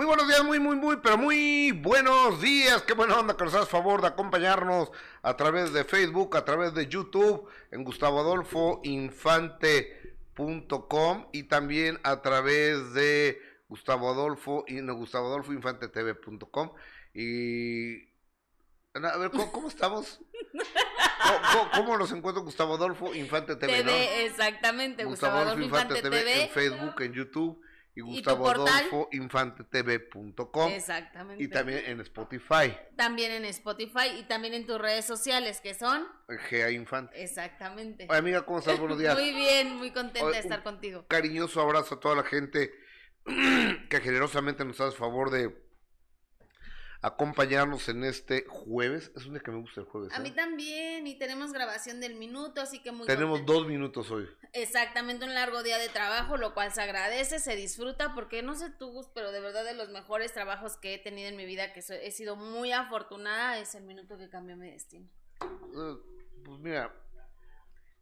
[0.00, 2.80] Muy buenos días, muy, muy, muy, pero muy buenos días.
[2.84, 4.90] Qué buena onda que nos hagas favor de acompañarnos
[5.20, 10.06] a través de Facebook, a través de YouTube, en Gustavo Adolfo Infante.com
[11.32, 16.72] y también a través de Gustavo Adolfo y no, Gustavo Adolfo Infante TV.com.
[17.12, 18.04] Y
[18.94, 20.18] a ver, ¿cómo, estamos?
[21.74, 23.84] ¿Cómo, nos encuentro Gustavo Adolfo Infante TV?
[23.84, 27.62] TV exactamente, Gustavo, Adolfo Infante, TV, en Facebook, en YouTube
[27.94, 29.08] y Gustavo Adolfo
[29.70, 31.42] TV.com Exactamente.
[31.42, 32.76] Y también en Spotify.
[32.96, 37.22] También en Spotify y también en tus redes sociales, que son GA Infante.
[37.22, 38.06] Exactamente.
[38.10, 38.78] amiga, ¿cómo estás?
[38.78, 39.14] Buenos días.
[39.18, 41.04] Muy bien, muy contenta de estar contigo.
[41.08, 42.72] Cariñoso abrazo a toda la gente
[43.90, 45.69] que generosamente nos hace favor de
[47.02, 49.10] acompañarnos en este jueves.
[49.16, 50.12] Es un día que me gusta el jueves.
[50.12, 50.20] A ¿eh?
[50.20, 54.28] mí también, y tenemos grabación del minuto, así que muy Tenemos dos minutos hoy.
[54.52, 58.70] Exactamente, un largo día de trabajo, lo cual se agradece, se disfruta, porque no sé
[58.70, 61.80] tú, pero de verdad de los mejores trabajos que he tenido en mi vida, que
[61.80, 65.08] he sido muy afortunada, es el minuto que cambió mi destino.
[65.42, 65.96] Eh,
[66.44, 66.94] pues mira.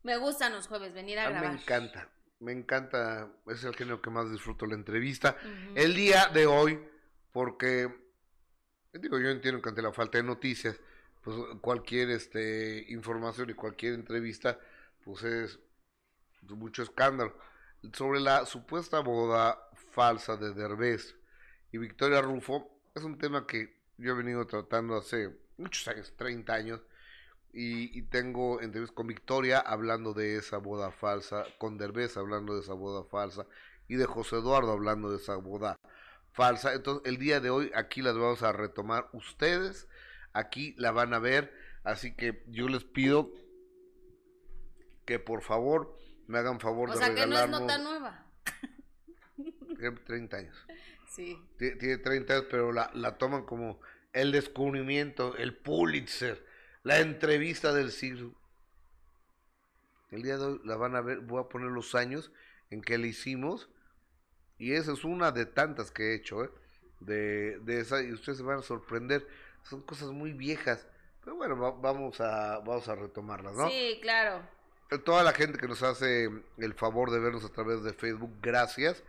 [0.02, 1.52] Me gustan los jueves, venir a, grabar.
[1.52, 2.08] Me encanta,
[2.40, 5.36] me encanta, es el género que más disfruto la entrevista.
[5.74, 6.80] El día de hoy,
[7.32, 8.07] porque
[8.92, 10.76] digo, yo entiendo que ante la falta de noticias,
[11.22, 14.58] pues cualquier este información y cualquier entrevista,
[15.04, 15.58] pues es
[16.42, 17.36] mucho escándalo.
[17.92, 19.58] Sobre la supuesta boda
[19.92, 21.16] falsa de Derbez
[21.72, 26.54] y Victoria Rufo, es un tema que yo he venido tratando hace muchos años, 30
[26.54, 26.80] años,
[27.52, 32.74] y, tengo entrevistas con Victoria hablando de esa boda falsa, con Derbez hablando de esa
[32.74, 33.46] boda falsa,
[33.88, 35.77] y de José Eduardo hablando de esa boda
[36.38, 36.72] falsa.
[36.72, 39.88] Entonces, el día de hoy aquí las vamos a retomar ustedes.
[40.32, 41.52] Aquí la van a ver.
[41.82, 43.32] Así que yo les pido
[45.04, 45.98] que por favor
[46.28, 48.24] me hagan favor o de sea, que no es nota nueva.
[49.78, 50.66] Tiene 30 años.
[51.08, 51.36] Sí.
[51.58, 53.80] Tiene 30 años, pero la, la toman como
[54.12, 56.46] el descubrimiento, el Pulitzer,
[56.84, 58.34] la entrevista del siglo.
[60.10, 62.30] El día de hoy la van a ver, voy a poner los años
[62.70, 63.70] en que le hicimos
[64.58, 66.50] y esa es una de tantas que he hecho, ¿eh?
[67.00, 69.26] De, de esa, y ustedes se van a sorprender.
[69.62, 70.86] Son cosas muy viejas.
[71.24, 73.68] Pero bueno, vamos, a, vamos a retomarlas, ¿no?
[73.68, 74.42] Sí, claro.
[75.04, 79.04] Toda la gente que nos hace el favor de vernos a través de Facebook, gracias.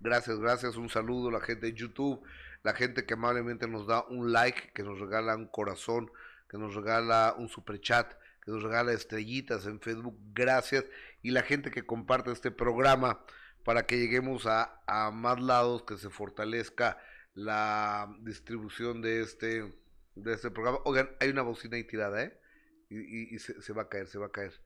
[0.00, 0.76] Gracias, gracias.
[0.76, 2.22] Un saludo a la gente de YouTube,
[2.62, 6.10] la gente que amablemente nos da un like, que nos regala un corazón,
[6.48, 8.12] que nos regala un super chat,
[8.44, 10.18] que nos regala estrellitas en Facebook.
[10.34, 10.84] Gracias.
[11.22, 13.20] Y la gente que comparte este programa
[13.64, 16.98] para que lleguemos a, a más lados, que se fortalezca
[17.34, 19.72] la distribución de este,
[20.14, 20.78] de este programa.
[20.84, 22.40] Oigan, hay una bocina ahí tirada, ¿eh?
[22.88, 24.60] Y, y, se, se, va a caer, se va a caer.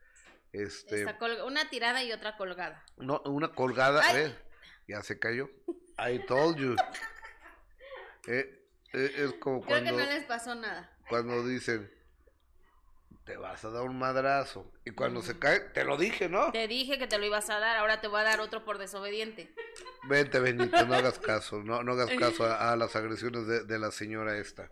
[0.53, 1.05] Este,
[1.45, 2.85] una tirada y otra colgada.
[2.97, 4.35] No, una colgada, ¿eh?
[4.87, 5.51] Ya se cayó.
[5.99, 6.77] I told you.
[8.27, 9.99] Eh, eh, es como Creo cuando...
[9.99, 10.97] que no les pasó nada.
[11.11, 11.93] Cuando dicen,
[13.25, 14.71] te vas a dar un madrazo.
[14.85, 16.53] Y cuando se cae, te lo dije, ¿no?
[16.53, 18.79] Te dije que te lo ibas a dar, ahora te voy a dar otro por
[18.79, 19.55] desobediente.
[20.09, 23.91] Vente, Benito, no hagas caso, no, no hagas caso a, las agresiones de, de, la
[23.91, 24.71] señora esta.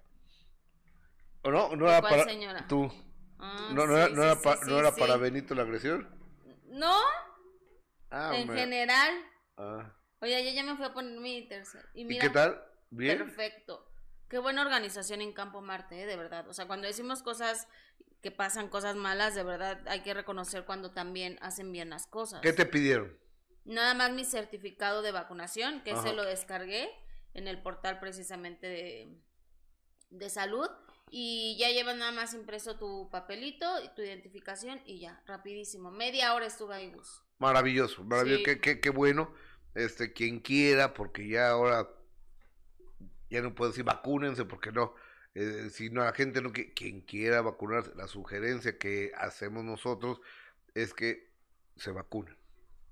[1.43, 1.75] ¿O no?
[1.77, 2.67] ¿No era cuál para señora?
[2.69, 2.93] tú?
[3.39, 5.01] Ah, ¿No, no, sí, era, sí, no era, sí, pa, sí, ¿no era sí.
[5.01, 6.09] para Benito la agresión?
[6.69, 6.97] No,
[8.13, 9.15] Ah, en general.
[9.57, 9.91] Ah.
[10.21, 11.89] Oye, yo ya me fui a poner mi tercer.
[11.95, 12.63] Y ¿Y mira, qué tal?
[12.91, 13.19] ¿Bien?
[13.19, 13.89] Perfecto.
[14.29, 16.07] Qué buena organización en Campo Marte, ¿eh?
[16.07, 16.47] de verdad.
[16.49, 17.69] O sea, cuando decimos cosas
[18.23, 22.41] que pasan, cosas malas, de verdad hay que reconocer cuando también hacen bien las cosas.
[22.41, 23.19] ¿Qué te pidieron?
[23.65, 26.03] Nada más mi certificado de vacunación, que Ajá.
[26.03, 26.89] se lo descargué
[27.35, 29.19] en el portal precisamente de,
[30.11, 30.69] de salud.
[31.15, 35.91] Y ya llevas nada más impreso tu papelito y tu identificación y ya, rapidísimo.
[35.91, 37.23] Media hora estuve ahí, Gus.
[37.39, 38.45] Maravilloso, maravilloso, Sí.
[38.45, 39.35] qué, qué, qué bueno.
[39.75, 41.89] Este, quien quiera, porque ya ahora
[43.31, 44.95] ya no puedo decir vacúnense, porque no.
[45.35, 50.21] Eh, si no, la gente no que quien quiera vacunarse, la sugerencia que hacemos nosotros
[50.75, 51.31] es que
[51.77, 52.37] se vacunen.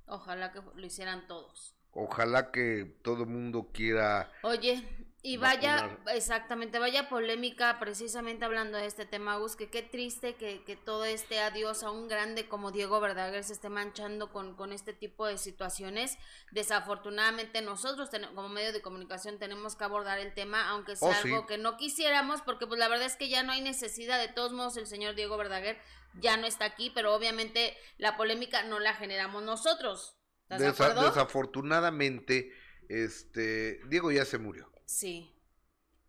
[0.07, 1.77] Ojalá que lo hicieran todos.
[1.93, 4.31] Ojalá que todo mundo quiera.
[4.43, 4.83] Oye,
[5.23, 10.63] y vaya, exactamente, vaya polémica precisamente hablando de este tema, Gus, que qué triste que,
[10.65, 14.73] que todo este adiós a un grande como Diego Verdaguer se esté manchando con, con
[14.73, 16.17] este tipo de situaciones.
[16.53, 21.15] Desafortunadamente nosotros ten- como medio de comunicación tenemos que abordar el tema, aunque sea Oh,
[21.15, 21.29] sí.
[21.33, 24.29] algo que no quisiéramos, porque pues la verdad es que ya no hay necesidad, de
[24.29, 25.79] todos modos el señor Diego Verdaguer
[26.21, 30.17] ya no está aquí, pero obviamente la polémica no la generamos nosotros.
[30.51, 31.09] ¿Estás de Desa- acuerdo?
[31.09, 32.53] desafortunadamente,
[32.89, 34.71] este, Diego ya se murió.
[34.85, 35.33] Sí.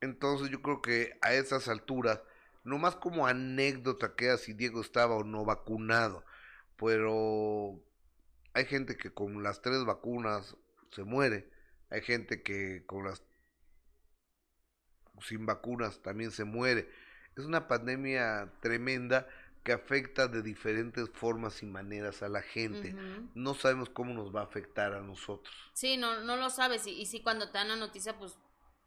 [0.02, 2.22] Entonces yo creo que a esas alturas,
[2.64, 6.26] nomás como anécdota queda si Diego estaba o no vacunado,
[6.76, 7.80] pero
[8.54, 10.58] hay gente que con las tres vacunas
[10.92, 11.52] se muere,
[11.92, 13.22] hay gente que con las
[15.22, 16.90] sin vacunas también se muere.
[17.38, 19.28] Es una pandemia tremenda
[19.64, 22.96] que afecta de diferentes formas y maneras a la gente.
[23.36, 25.54] No sabemos cómo nos va a afectar a nosotros.
[25.74, 26.88] Sí, no, no lo sabes.
[26.88, 28.38] Y, y sí, cuando te dan la noticia, pues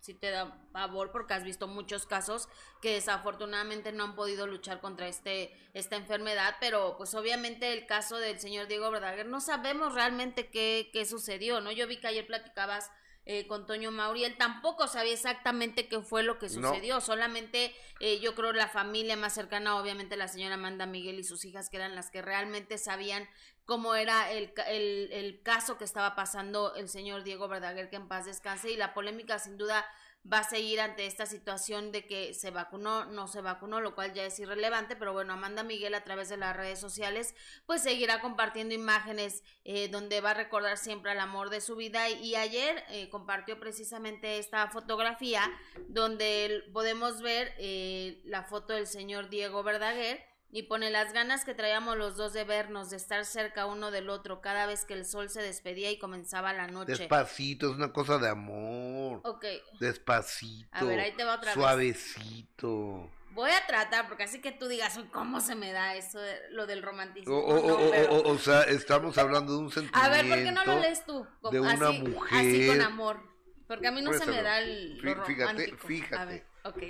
[0.04, 2.48] sí te da favor porque has visto muchos casos
[2.82, 8.18] que desafortunadamente no han podido luchar contra este esta enfermedad, pero pues obviamente el caso
[8.18, 11.72] del señor Diego Verdaguer no sabemos realmente qué, qué sucedió, ¿no?
[11.72, 12.90] Yo vi que ayer platicabas
[13.26, 18.20] eh, con Toño Mauri, él tampoco sabía exactamente qué fue lo que sucedió, solamente eh,
[18.20, 21.78] yo creo la familia más cercana, obviamente la señora Amanda Miguel y sus hijas, que
[21.78, 23.28] eran las que realmente sabían
[23.64, 28.08] cómo era el, el, el caso que estaba pasando el señor Diego Verdaguer, que en
[28.08, 29.86] paz descanse, y la polémica sin duda
[30.30, 34.14] va a seguir ante esta situación de que se vacunó, no se vacunó, lo cual
[34.14, 37.34] ya es irrelevante, pero bueno, Amanda Miguel a través de las redes sociales
[37.66, 42.08] pues seguirá compartiendo imágenes eh, donde va a recordar siempre al amor de su vida.
[42.08, 45.42] Y ayer eh, compartió precisamente esta fotografía
[45.88, 51.52] donde podemos ver eh, la foto del señor Diego Verdaguer y pone las ganas que
[51.52, 55.04] traíamos los dos de vernos, de estar cerca uno del otro cada vez que el
[55.04, 56.92] sol se despedía y comenzaba la noche.
[56.92, 59.20] Despacito, es una cosa de amor.
[59.24, 59.44] Ok.
[59.80, 60.68] Despacito.
[60.70, 63.10] A ver, ahí te va otra Suavecito.
[63.32, 66.20] Voy a tratar, porque así que tú digas, ¿cómo se me da eso,
[66.50, 67.36] lo del romanticismo?
[67.36, 70.06] O, sea, estamos hablando de un sentimiento.
[70.06, 71.26] A ver, ¿por qué no lo lees tú?
[71.50, 72.38] de una mujer.
[72.38, 73.20] Así con amor.
[73.66, 76.46] Porque a mí no se me da el Fíjate, fíjate.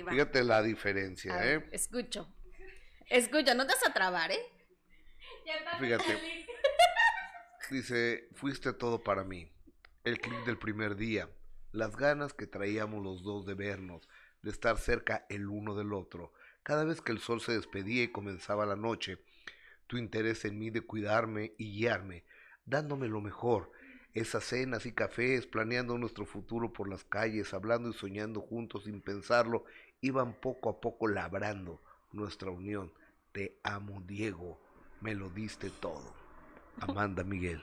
[0.07, 1.67] Fíjate la diferencia, ¿eh?
[1.71, 2.29] Escucho.
[3.09, 4.39] Escucha, no te vas a trabar, ¿eh?
[5.79, 6.45] Fíjate.
[7.69, 9.51] Dice, fuiste todo para mí.
[10.03, 11.29] El clip del primer día.
[11.71, 14.07] Las ganas que traíamos los dos de vernos,
[14.41, 16.33] de estar cerca el uno del otro.
[16.63, 19.19] Cada vez que el sol se despedía y comenzaba la noche.
[19.87, 22.23] Tu interés en mí de cuidarme y guiarme,
[22.65, 23.71] dándome lo mejor.
[24.13, 29.01] Esas cenas y cafés, planeando nuestro futuro por las calles, hablando y soñando juntos sin
[29.01, 29.65] pensarlo,
[30.01, 31.83] iban poco a poco labrando
[32.15, 32.91] nuestra unión.
[33.31, 34.59] Te amo, Diego.
[35.01, 36.13] Me lo diste todo.
[36.79, 37.61] Amanda Miguel.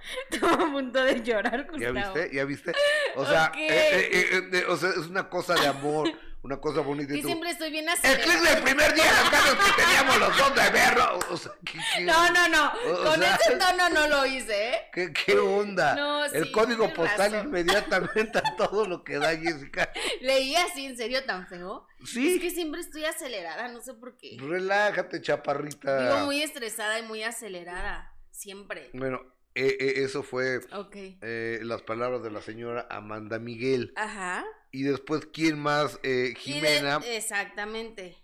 [0.30, 1.80] Estaba a punto de llorar, Gustavo.
[1.80, 2.36] ¿Ya viste?
[2.36, 2.72] ¿Ya viste?
[3.16, 6.10] O sea, eh, eh, eh, o sea es una cosa de amor
[6.42, 7.14] una cosa bonita.
[7.14, 8.24] Y siempre estoy bien acelerada.
[8.24, 11.18] El clip del primer día, las ganas que teníamos los dos de verlo.
[11.30, 11.52] O sea,
[12.00, 12.72] no, no, no.
[13.04, 14.80] Con ese tono no lo hice, ¿eh?
[14.92, 15.94] ¿Qué, qué onda?
[15.94, 19.92] No, el código postal inmediatamente a todo lo que da Jessica.
[20.20, 21.86] Leí así, ¿en serio tan feo?
[22.04, 22.34] Sí.
[22.34, 24.36] Es que siempre estoy acelerada, no sé por qué.
[24.40, 26.14] Relájate, chaparrita.
[26.14, 28.14] Digo muy estresada y muy acelerada.
[28.30, 28.90] Siempre.
[28.94, 29.20] Bueno,
[29.54, 30.60] eh, eh, eso fue
[30.94, 33.92] eh, las palabras de la señora Amanda Miguel.
[33.96, 34.44] Ajá.
[34.72, 35.98] Y después, ¿quién más?
[36.02, 37.00] Eh, Jimena.
[37.04, 38.16] Exactamente.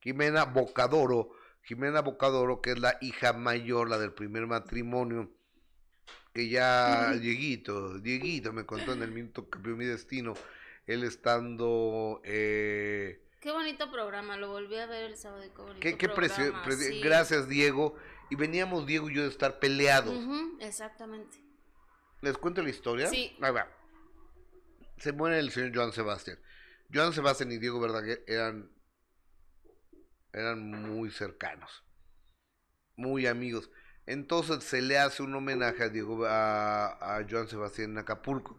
[0.00, 1.30] Jimena Bocadoro.
[1.62, 5.30] Jimena Bocadoro, que es la hija mayor, la del primer matrimonio.
[6.32, 10.34] Que ya, Dieguito, Dieguito me contó en el minuto que cambió mi destino.
[10.86, 12.20] Él estando.
[12.24, 15.42] Eh, qué bonito programa, lo volví a ver el sábado.
[15.80, 16.08] Qué, qué,
[17.02, 17.96] Gracias, Diego.
[18.30, 20.16] Y veníamos Diego y yo de estar peleados.
[20.60, 21.38] exactamente.
[22.20, 23.08] ¿Les cuento la historia?
[23.08, 23.36] Sí.
[23.40, 23.77] Ahí va
[24.98, 26.38] se muere el señor Joan Sebastián.
[26.92, 28.70] Joan Sebastián y Diego Verdaguer eran,
[30.32, 31.84] eran muy cercanos,
[32.96, 33.70] muy amigos.
[34.06, 38.58] Entonces se le hace un homenaje a Diego a, a Joan Sebastián en Acapulco.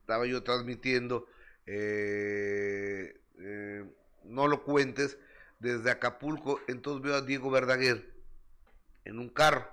[0.00, 1.26] Estaba yo transmitiendo,
[1.66, 3.84] eh, eh,
[4.24, 5.18] no lo cuentes,
[5.58, 6.60] desde Acapulco.
[6.68, 8.14] Entonces veo a Diego Verdaguer
[9.04, 9.68] en un carro.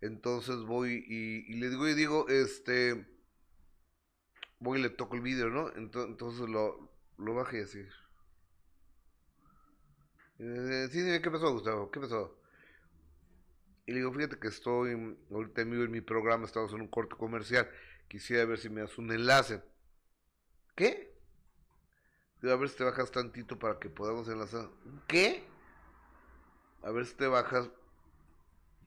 [0.00, 3.06] Entonces voy y, y le digo, y digo, este,
[4.64, 5.70] voy y le toco el vidrio, ¿no?
[5.76, 7.86] Entonces lo, lo bajé así.
[10.38, 11.90] Eh, sí, ¿qué pasó, Gustavo?
[11.90, 12.36] ¿Qué pasó?
[13.86, 17.14] Y le digo, fíjate que estoy ahorita en en mi programa, estamos en un corte
[17.14, 17.70] comercial.
[18.08, 19.62] Quisiera ver si me das un enlace.
[20.74, 21.14] ¿Qué?
[22.40, 24.70] Digo, a ver si te bajas tantito para que podamos enlazar.
[25.06, 25.44] ¿Qué?
[26.82, 27.70] A ver si te bajas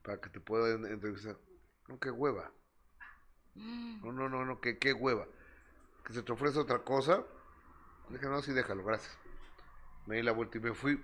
[0.04, 1.38] para que te pueda entrevistar.
[1.88, 2.52] No, qué hueva.
[3.54, 4.02] Mm.
[4.04, 5.28] No, no, no, no, qué, qué hueva
[6.08, 7.26] que se te ofrece otra cosa,
[8.10, 9.18] dije, no, sí, déjalo, gracias.
[10.06, 11.04] Me di la vuelta y me fui.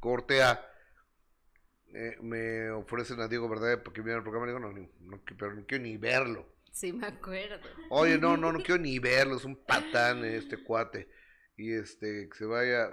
[0.00, 0.64] Corte a.
[1.92, 4.46] Eh, me ofrecen a Diego Verdad porque viene al programa.
[4.46, 6.48] Le digo, no, no, pero no quiero ni verlo.
[6.72, 7.60] Sí, me acuerdo.
[7.90, 9.36] Oye, no, no, no quiero ni verlo.
[9.36, 11.10] Es un patán este cuate.
[11.58, 12.90] Y este, que se vaya.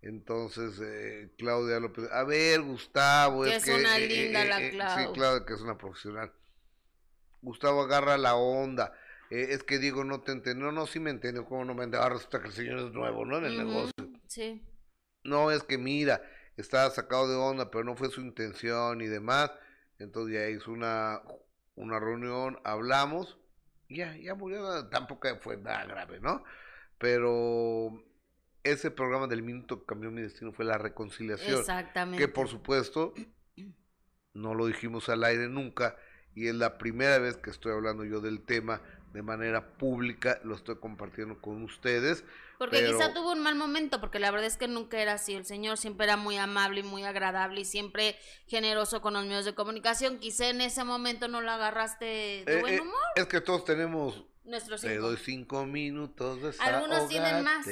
[0.00, 2.10] Entonces, eh, Claudia López.
[2.10, 3.44] A ver, Gustavo.
[3.44, 5.06] Que es, una eh, linda la Claudia.
[5.06, 6.32] Sí, claro, que es una profesional.
[7.44, 8.92] Gustavo agarra la onda.
[9.30, 10.66] Eh, es que digo, no te entiendo.
[10.66, 11.44] No, no, sí me entiendo.
[11.44, 12.02] ¿Cómo no me entiendo?
[12.02, 13.38] Ahora resulta que el señor es nuevo, ¿no?
[13.38, 13.92] En el negocio.
[14.26, 14.62] Sí.
[15.22, 16.22] No, es que mira,
[16.56, 19.52] estaba sacado de onda, pero no fue su intención y demás.
[19.98, 21.22] Entonces ya hizo una,
[21.76, 23.38] una reunión, hablamos
[23.88, 26.44] ya, ya murió, tampoco fue nada grave, ¿no?
[26.98, 28.04] Pero
[28.62, 31.60] ese programa del minuto que cambió mi destino fue la reconciliación.
[31.60, 32.24] Exactamente.
[32.24, 33.14] Que por supuesto,
[34.32, 35.96] no lo dijimos al aire nunca,
[36.34, 38.80] y es la primera vez que estoy hablando yo del tema
[39.12, 42.24] de manera pública, lo estoy compartiendo con ustedes.
[42.58, 45.34] Porque quizá tuvo un mal momento, porque la verdad es que nunca era así.
[45.34, 49.44] El señor siempre era muy amable y muy agradable y siempre generoso con los medios
[49.44, 50.18] de comunicación.
[50.18, 53.00] Quizá en ese momento no lo agarraste de Eh, buen eh, humor.
[53.14, 57.66] es que todos tenemos, Nuestros te doy cinco minutos de Algunos tienen más.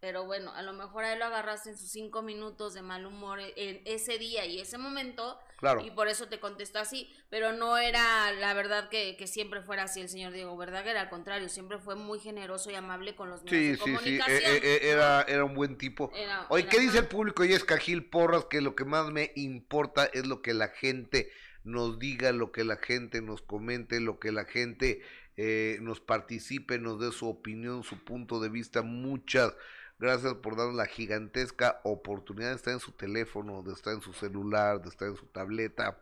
[0.00, 3.04] Pero bueno, a lo mejor a él lo agarraste en sus cinco minutos de mal
[3.04, 5.38] humor en ese día y ese momento.
[5.60, 5.82] Claro.
[5.84, 7.08] Y por eso te contestó así.
[7.28, 10.96] Pero no era la verdad que, que siempre fuera así el señor Diego Verdaguer.
[10.96, 13.92] Al contrario, siempre fue muy generoso y amable con los medios Sí, de sí, sí,
[14.18, 14.38] comunicación.
[14.54, 16.10] eh, eh, era, era un buen tipo.
[16.14, 17.44] Era- Oye, era ¿qué dice el público?
[17.44, 21.30] Y es Cajil Porras, que lo que más me importa es lo que la gente
[21.62, 25.02] nos diga, lo que la gente nos comente, lo que la gente
[25.36, 28.82] eh, nos participe, nos dé su opinión, su punto de vista.
[28.82, 29.54] Muchas
[30.00, 34.12] gracias por darnos la gigantesca oportunidad de estar en su teléfono, de estar en su
[34.12, 35.98] celular, de estar en su tableta,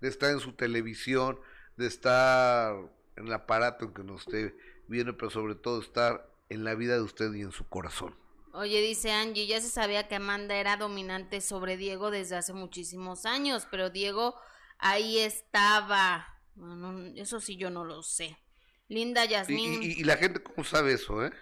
[0.00, 1.40] de estar en su televisión,
[1.76, 2.76] de estar
[3.16, 4.54] en el aparato en que nos esté
[4.86, 8.14] viendo, pero sobre todo estar en la vida de usted y en su corazón.
[8.52, 13.26] Oye, dice Angie, ya se sabía que Amanda era dominante sobre Diego desde hace muchísimos
[13.26, 14.36] años, pero Diego
[14.78, 16.28] ahí estaba.
[16.54, 18.36] Bueno, eso sí yo no lo sé.
[18.88, 19.82] Linda Y, Yasmín.
[19.82, 21.32] y- y la gente, ¿cómo sabe eso, eh?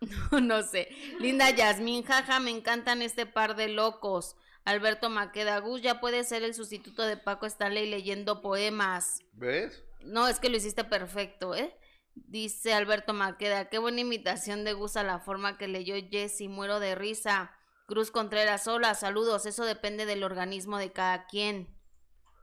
[0.42, 0.88] no sé.
[1.20, 4.36] Linda Yasmín, jaja, me encantan este par de locos.
[4.64, 9.20] Alberto Maqueda Gus ya puede ser el sustituto de Paco Stanley leyendo poemas.
[9.32, 9.82] ¿Ves?
[10.00, 11.76] No, es que lo hiciste perfecto, ¿eh?
[12.14, 16.80] Dice Alberto Maqueda, qué buena imitación de Gus a la forma que leyó Jesse, muero
[16.80, 17.52] de risa.
[17.86, 21.68] Cruz Contreras, hola, saludos, eso depende del organismo de cada quien,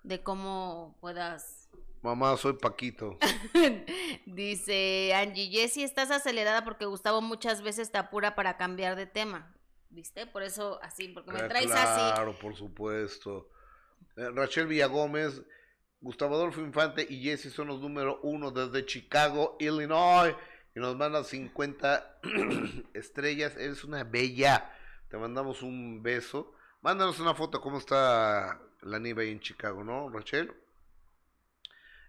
[0.03, 1.60] de cómo puedas
[2.01, 3.17] Mamá, soy Paquito.
[4.25, 9.53] Dice Angie, Jessie, estás acelerada porque Gustavo muchas veces te apura para cambiar de tema.
[9.89, 10.25] ¿Viste?
[10.25, 12.13] Por eso así, porque me Ah, traes así.
[12.13, 13.49] Claro, por supuesto.
[14.15, 15.41] Eh, Rachel Villagómez,
[15.99, 20.33] Gustavo Adolfo Infante y Jesse son los número uno desde Chicago, Illinois.
[20.73, 22.19] Y nos mandan 50
[22.93, 23.55] estrellas.
[23.57, 24.73] Eres una bella.
[25.09, 26.53] Te mandamos un beso.
[26.81, 30.51] Mándanos una foto cómo está la nieve ahí en Chicago, ¿no, Rachel?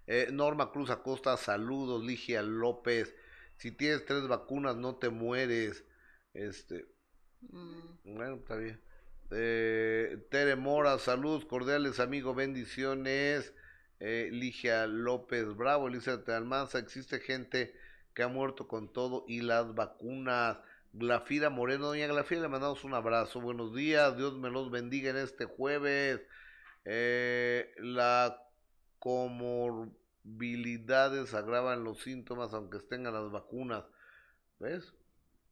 [0.07, 2.05] Eh, Norma Cruz Acosta, saludos.
[2.05, 3.15] Ligia López.
[3.57, 5.85] Si tienes tres vacunas, no te mueres.
[6.35, 6.87] Este,
[7.41, 8.81] Mm, bueno, está bien.
[9.31, 13.55] Eh, Tere Mora, saludos cordiales, amigo, bendiciones.
[14.01, 17.75] Eh, Ligia López, bravo, Elizabeth Almanza, existe gente
[18.15, 20.59] que ha muerto con todo y las vacunas.
[20.93, 23.41] Glafira Moreno, doña Glafira, le mandamos un abrazo.
[23.41, 26.21] Buenos días, Dios me los bendiga en este jueves.
[26.85, 28.42] Eh, la
[29.03, 33.85] comorbilidades agravan los síntomas aunque estén las vacunas.
[34.59, 34.93] ¿Ves?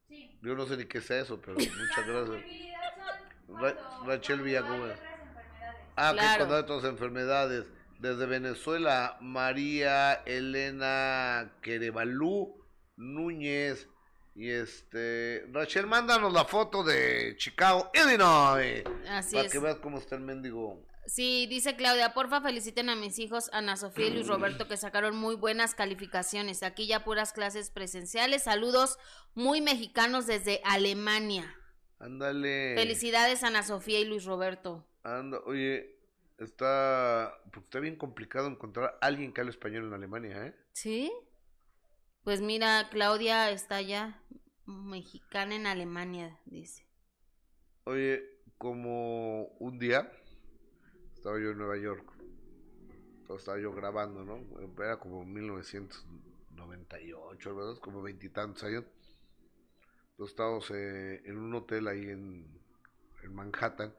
[0.08, 0.38] Sí.
[0.42, 2.44] Yo no sé ni qué es eso, pero muchas gracias.
[3.48, 4.98] Ra- Rachel Villagómez.
[5.96, 6.30] Ah, Claro.
[6.32, 7.66] que cuando hay otras enfermedades.
[7.98, 12.64] Desde Venezuela, María Elena Querevalú
[12.96, 13.88] Núñez.
[14.34, 15.44] Y este.
[15.52, 18.84] Rachel, mándanos la foto de Chicago, Illinois.
[19.10, 19.52] Así para es.
[19.52, 20.82] que veas cómo está el mendigo.
[21.06, 25.16] Sí, dice Claudia, porfa feliciten a mis hijos Ana Sofía y Luis Roberto que sacaron
[25.16, 26.62] muy buenas calificaciones.
[26.62, 28.44] Aquí ya puras clases presenciales.
[28.44, 28.98] Saludos
[29.34, 31.56] muy mexicanos desde Alemania.
[31.98, 32.74] Ándale.
[32.76, 34.86] Felicidades Ana Sofía y Luis Roberto.
[35.02, 35.98] Anda, oye,
[36.38, 37.34] está.
[37.52, 40.54] Porque está bien complicado encontrar a alguien que hable español en Alemania, ¿eh?
[40.72, 41.12] ¿Sí?
[42.22, 44.22] Pues mira, Claudia está allá,
[44.66, 46.86] mexicana en Alemania, dice.
[47.84, 48.22] Oye,
[48.58, 50.12] como un día
[51.20, 52.10] estaba yo en Nueva York,
[53.20, 54.40] entonces estaba yo grabando, ¿no?
[54.82, 57.78] Era como 1998, ¿verdad?
[57.80, 58.84] Como veintitantos años.
[60.12, 62.46] Entonces estábamos eh, en un hotel ahí en,
[63.22, 63.94] en Manhattan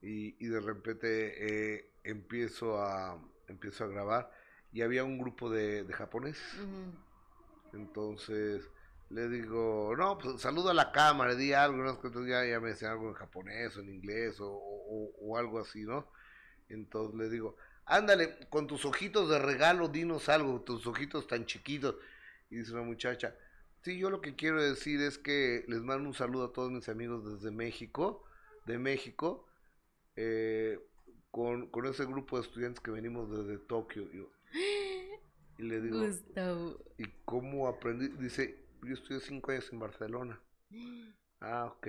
[0.00, 4.30] y, y de repente eh, empiezo a empiezo a grabar
[4.72, 6.42] y había un grupo de, de japoneses.
[7.72, 8.68] Entonces
[9.10, 12.70] le digo, no, pues saluda a la cámara, di algo, que entonces ya, ya me
[12.70, 16.08] decían algo en japonés o en inglés o, o- o algo así, ¿no?
[16.74, 17.56] Entonces le digo,
[17.86, 21.96] ándale, con tus ojitos de regalo, dinos algo, tus ojitos tan chiquitos.
[22.50, 23.36] Y dice una muchacha,
[23.82, 26.88] sí, yo lo que quiero decir es que les mando un saludo a todos mis
[26.88, 28.24] amigos desde México,
[28.66, 29.46] de México,
[30.16, 30.78] eh,
[31.30, 34.10] con, con ese grupo de estudiantes que venimos desde Tokio.
[34.12, 34.30] Yo-
[35.58, 36.78] y le digo, Gustavo.
[36.98, 38.08] ¿Y cómo aprendí?
[38.08, 40.40] Dice, yo estudié cinco años en Barcelona.
[41.40, 41.88] Ah, ok.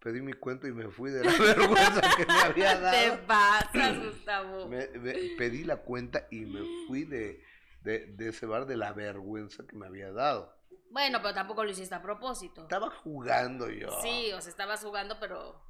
[0.00, 3.26] Pedí mi cuenta y me fui de la vergüenza que me había Te dado.
[3.26, 4.68] pasas, Gustavo.
[4.70, 7.42] Me- me- pedí la cuenta y me fui de,
[7.82, 10.56] de, de ese bar de la vergüenza que me había dado.
[10.90, 12.62] Bueno, pero tampoco lo hiciste a propósito.
[12.62, 13.90] Estaba jugando yo.
[14.00, 15.60] Sí, o sea, estabas jugando, pero...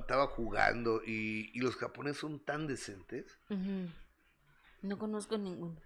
[0.00, 3.38] estaba jugando y, y, los japoneses son tan decentes.
[4.82, 5.80] No conozco ninguno.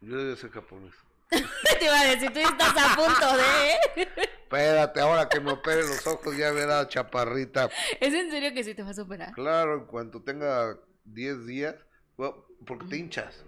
[0.00, 0.94] Yo debo ser japonés.
[1.30, 4.08] Te iba a decir, tú estás a punto de...
[4.48, 7.68] Espérate, ahora que me opere los ojos ya verás, chaparrita.
[8.00, 9.32] ¿Es en serio que sí te vas a operar?
[9.32, 11.74] Claro, en cuanto tenga 10 días,
[12.16, 13.44] porque te hinchas.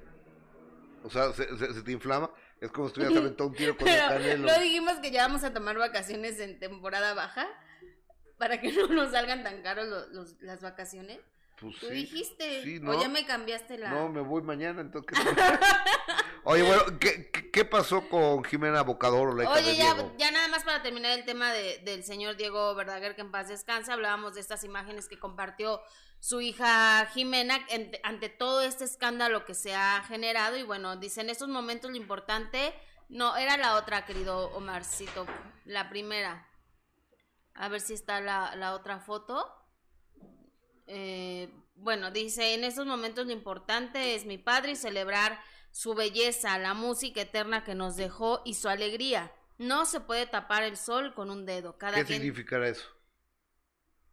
[1.02, 3.98] O sea, se, se te inflama es como si estuvieras aventando un tiro con el
[4.08, 4.46] canelo.
[4.46, 7.48] No dijimos que ya vamos a tomar vacaciones en temporada baja
[8.38, 11.20] para que no nos salgan tan caros los, las vacaciones.
[11.60, 13.90] Pues Tú dijiste, o ya me cambiaste la...
[13.90, 15.18] No, me voy mañana, entonces...
[16.44, 19.38] Oye, bueno, ¿qué, ¿qué, pasó con Jimena Bocador?
[19.38, 23.14] La Oye, ya, ya nada más para terminar el tema de, del señor Diego Verdaguer,
[23.14, 25.82] que en paz descansa, hablábamos de estas imágenes que compartió
[26.18, 27.58] su hija Jimena
[28.02, 31.96] ante todo este escándalo que se ha generado y bueno, dice en estos momentos lo
[31.96, 32.74] importante,
[33.10, 35.26] no, era la otra, querido Omarcito,
[35.64, 36.46] la primera.
[37.54, 39.59] A ver si está la, la otra foto.
[40.86, 45.40] Eh, bueno, dice, en estos momentos lo importante es mi padre y celebrar
[45.70, 49.32] su belleza, la música eterna que nos dejó y su alegría.
[49.58, 51.78] No se puede tapar el sol con un dedo.
[51.78, 52.88] Cada ¿Qué significará eso?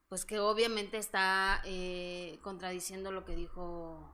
[0.10, 4.14] pues que obviamente está eh, contradiciendo lo que dijo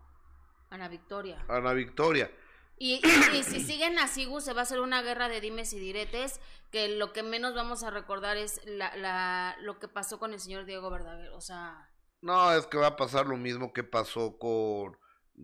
[0.69, 1.45] Ana Victoria.
[1.47, 2.31] Ana Victoria.
[2.79, 2.99] Y,
[3.43, 6.87] si siguen así, Gus, se va a hacer una guerra de dimes y diretes, que
[6.87, 10.65] lo que menos vamos a recordar es la, la, lo que pasó con el señor
[10.65, 11.89] Diego Verdaguer, o sea...
[12.27, 14.97] No, es que va a pasar lo mismo que pasó con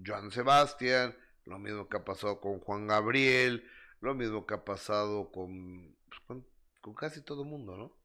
[0.05, 1.15] Joan Sebastián,
[1.45, 3.65] lo mismo que ha pasado con Juan Gabriel,
[4.01, 6.47] lo mismo que ha pasado con, pues, con,
[6.81, 7.98] con casi todo el mundo, ¿no?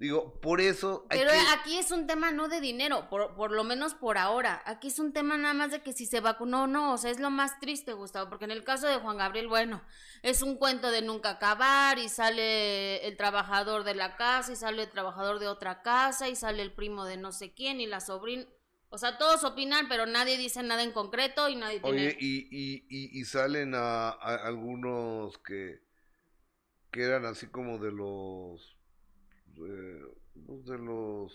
[0.00, 1.04] Digo, por eso...
[1.10, 4.62] Pero aquí es un tema no de dinero, por, por lo menos por ahora.
[4.64, 6.94] Aquí es un tema nada más de que si se vacunó o no.
[6.94, 9.82] O sea, es lo más triste, Gustavo, porque en el caso de Juan Gabriel, bueno,
[10.22, 14.84] es un cuento de nunca acabar y sale el trabajador de la casa y sale
[14.84, 18.00] el trabajador de otra casa y sale el primo de no sé quién y la
[18.00, 18.46] sobrina.
[18.88, 22.06] O sea, todos opinan, pero nadie dice nada en concreto y nadie tiene...
[22.06, 25.82] Oye, y, y, y, salen a, algunos que,
[26.90, 28.79] que eran así como de los
[29.56, 31.32] de los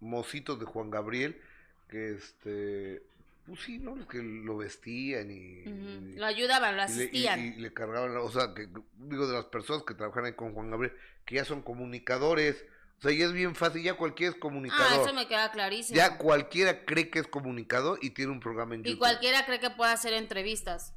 [0.00, 1.40] mocitos de Juan Gabriel,
[1.88, 3.02] que este,
[3.46, 3.94] pues sí, ¿no?
[3.94, 6.16] Los que lo vestían y...
[6.16, 7.40] lo ayudaban, lo asistían.
[7.40, 10.70] Y le, cargaban, o sea, que, digo, de las personas que trabajan ahí con Juan
[10.70, 10.94] Gabriel,
[11.26, 12.64] que ya son comunicadores.
[12.98, 14.86] O sea, ya es bien fácil, ya cualquiera es comunicador.
[15.00, 15.96] Ah, eso me queda clarísimo.
[15.96, 18.96] Ya cualquiera cree que es comunicador y tiene un programa en YouTube.
[18.96, 20.94] Y cualquiera cree que puede hacer entrevistas.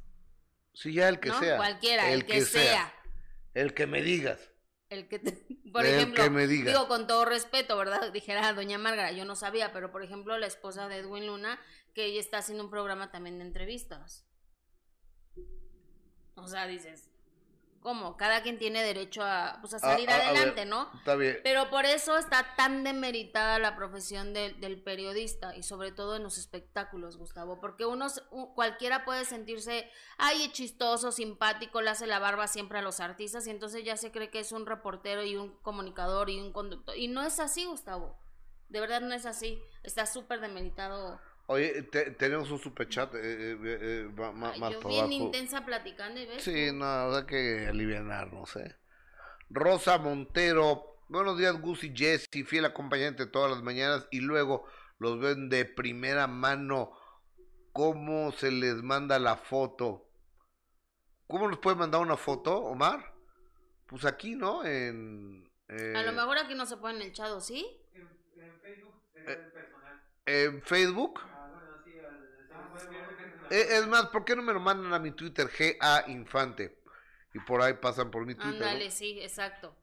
[0.72, 1.56] Sí, ya el que sea.
[1.56, 2.94] Cualquiera, el, que, sea.
[3.52, 4.38] El que me digas.
[4.90, 5.18] El que,
[5.72, 8.12] por ejemplo, digo con todo respeto, ¿verdad?
[8.12, 11.60] Dijera doña Márgara, yo no sabía, pero por ejemplo la esposa de Edwin Luna,
[11.94, 14.24] que ella está haciendo un programa también de entrevistas.
[16.36, 17.10] O sea, dices,
[17.80, 18.16] ¿Cómo?
[18.16, 20.90] Cada quien tiene derecho a, pues, a salir adelante, ¿no?
[20.94, 21.38] Está bien.
[21.44, 26.38] Pero por eso está tan demeritada la profesión del periodista y sobre todo en los
[26.38, 28.08] espectáculos, Gustavo, porque uno,
[28.54, 33.50] cualquiera puede sentirse, ay, chistoso, simpático, le hace la barba siempre a los artistas y
[33.50, 36.96] entonces ya se cree que es un reportero y un comunicador y un conductor.
[36.96, 38.18] Y no es así, Gustavo.
[38.68, 39.62] De verdad no es así.
[39.82, 41.82] Está súper demeritado Oye,
[42.18, 46.42] tenemos un superchat eh, eh, eh, eh más yo bien intensa platicando y ves.
[46.42, 48.76] Sí, no, hay que aliviarnos, ¿eh?
[49.48, 54.66] Rosa Montero, buenos días Gus y Jesse, fiel acompañante todas las mañanas y luego
[54.98, 56.92] los ven de primera mano.
[57.72, 60.06] ¿Cómo se les manda la foto?
[61.28, 63.14] ¿Cómo nos puede mandar una foto, Omar?
[63.86, 64.66] Pues aquí, ¿no?
[64.66, 65.50] En,
[65.96, 67.66] A lo mejor aquí no se pone en el chat, ¿sí?
[67.94, 70.02] En, en Facebook, en personal.
[70.26, 71.20] ¿En Facebook?
[73.50, 75.48] Eh, es más, ¿por qué no me lo mandan a mi Twitter?
[75.48, 76.78] GA Infante.
[77.34, 78.62] Y por ahí pasan por mi Twitter.
[78.62, 79.74] Ándale, sí, exacto.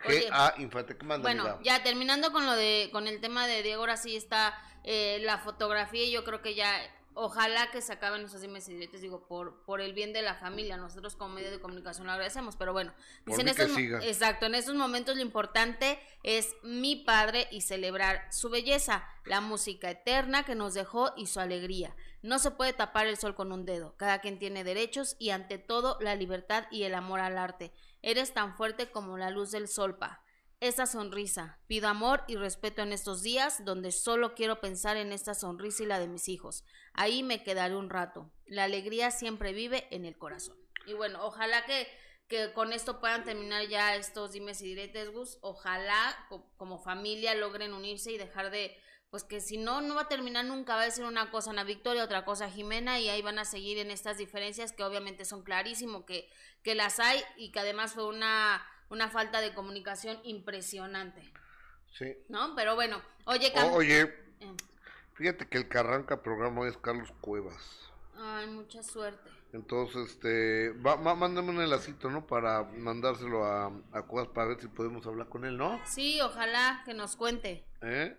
[0.00, 1.36] GA Infante, ¿qué mandan?
[1.36, 5.18] Bueno, ya terminando con lo de, con el tema de Diego, ahora sí está eh,
[5.22, 6.70] la fotografía y yo creo que ya
[7.14, 10.76] ojalá que se acaben esos dimes y digo, por, por el bien de la familia,
[10.76, 12.92] nosotros como medio de comunicación lo agradecemos, pero bueno,
[13.26, 13.70] en esos,
[14.02, 19.90] exacto, en esos momentos lo importante es mi padre y celebrar su belleza, la música
[19.90, 21.94] eterna que nos dejó y su alegría.
[22.24, 25.58] No se puede tapar el sol con un dedo, cada quien tiene derechos y ante
[25.58, 27.70] todo la libertad y el amor al arte.
[28.00, 30.22] Eres tan fuerte como la luz del sol, pa
[30.58, 31.58] esa sonrisa.
[31.66, 35.86] Pido amor y respeto en estos días donde solo quiero pensar en esta sonrisa y
[35.86, 36.64] la de mis hijos.
[36.94, 38.32] Ahí me quedaré un rato.
[38.46, 40.56] La alegría siempre vive en el corazón.
[40.86, 41.86] Y bueno, ojalá que,
[42.26, 45.36] que con esto puedan terminar ya estos dimes y diretes, Gus.
[45.42, 46.16] Ojalá
[46.56, 48.74] como familia logren unirse y dejar de
[49.14, 51.62] pues que si no, no va a terminar nunca, va a decir una cosa Ana
[51.62, 55.44] Victoria, otra cosa Jimena, y ahí van a seguir en estas diferencias que obviamente son
[55.44, 56.28] clarísimo que,
[56.64, 61.22] que las hay y que además fue una, una falta de comunicación impresionante.
[61.96, 62.12] Sí.
[62.28, 62.56] ¿No?
[62.56, 64.56] Pero bueno, oye, Cam oye, eh.
[65.12, 67.92] fíjate que el que arranca programa es Carlos Cuevas.
[68.16, 69.30] Ay, mucha suerte.
[69.52, 72.26] Entonces, este, va, mándame un enlacito, ¿no?
[72.26, 75.80] Para mandárselo a, a Cuevas para ver si podemos hablar con él, ¿no?
[75.86, 77.64] Sí, ojalá que nos cuente.
[77.80, 78.16] ¿Eh?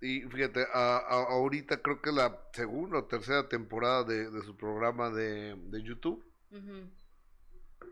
[0.00, 5.10] Y fíjate, a, ahorita creo que es la segunda o tercera temporada de, su programa
[5.10, 6.24] de, YouTube.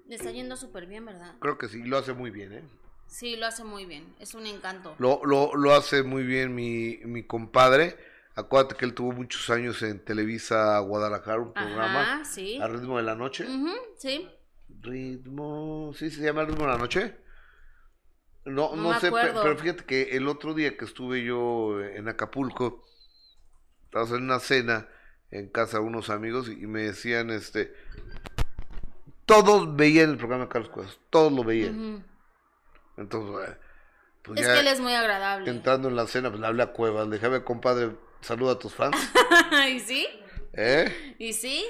[0.07, 1.35] Le está yendo súper bien, ¿verdad?
[1.41, 2.65] Creo que sí, lo hace muy bien, ¿eh?
[3.07, 4.95] Sí, lo hace muy bien, es un encanto.
[4.99, 7.97] Lo, lo, lo hace muy bien mi, mi compadre.
[8.35, 12.59] Acuérdate que él tuvo muchos años en Televisa Guadalajara, un programa sí.
[12.61, 13.47] a ritmo de la noche.
[13.97, 14.29] sí.
[14.81, 17.17] Ritmo, ¿sí se llama ritmo de la noche?
[18.49, 22.85] No, no, sé, pero, fíjate que el otro día que estuve yo en Acapulco,
[23.85, 24.89] estaba en una cena
[25.31, 27.75] en casa de unos amigos y, me decían, este,
[29.27, 32.05] todos veían el programa de Carlos Cuevas, todos lo veían.
[32.97, 33.57] Entonces,
[34.23, 35.51] pues es que él es muy agradable.
[35.51, 38.97] Entrando en la cena, pues le hablé a Cuevas, dije, compadre, saluda a tus fans.
[39.71, 40.07] ¿Y sí?
[40.53, 41.15] ¿Eh?
[41.19, 41.65] ¿Y sí?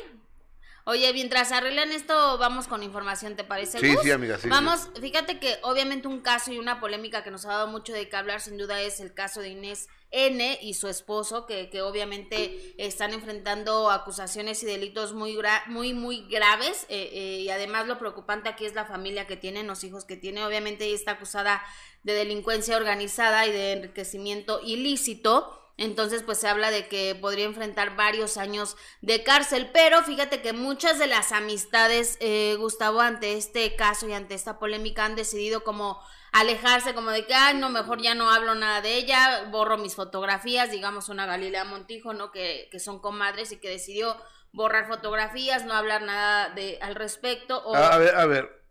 [0.89, 3.79] Oye, mientras arreglan esto, vamos con información, ¿te parece?
[3.79, 4.49] Sí, sí, amiga, sí.
[4.49, 8.09] Vamos, fíjate que obviamente un caso y una polémica que nos ha dado mucho de
[8.09, 11.83] qué hablar, sin duda, es el caso de Inés N y su esposo, que, que
[11.83, 16.87] obviamente están enfrentando acusaciones y delitos muy, muy, muy graves.
[16.89, 20.17] Eh, eh, y además lo preocupante aquí es la familia que tienen, los hijos que
[20.17, 20.43] tiene.
[20.47, 21.63] Obviamente ella está acusada
[22.03, 25.55] de delincuencia organizada y de enriquecimiento ilícito.
[25.79, 30.53] Entonces, pues se habla de que podría enfrentar varios años de cárcel, pero fíjate que
[30.53, 35.63] muchas de las amistades, eh, Gustavo, ante este caso y ante esta polémica han decidido
[35.63, 39.79] como alejarse, como de que, ay, no, mejor ya no hablo nada de ella, borro
[39.79, 42.33] mis fotografías, digamos una Galilea Montijo, ¿no?
[42.33, 44.17] Que, que son comadres y que decidió
[44.53, 47.73] borrar fotografías, no hablar nada de al respecto.
[47.77, 48.65] A ver, a ver,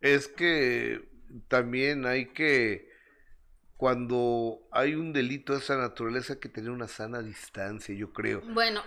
[0.00, 1.10] es que
[1.48, 2.91] también hay que
[3.82, 8.40] cuando hay un delito de esa naturaleza hay que tener una sana distancia, yo creo.
[8.42, 8.80] Bueno.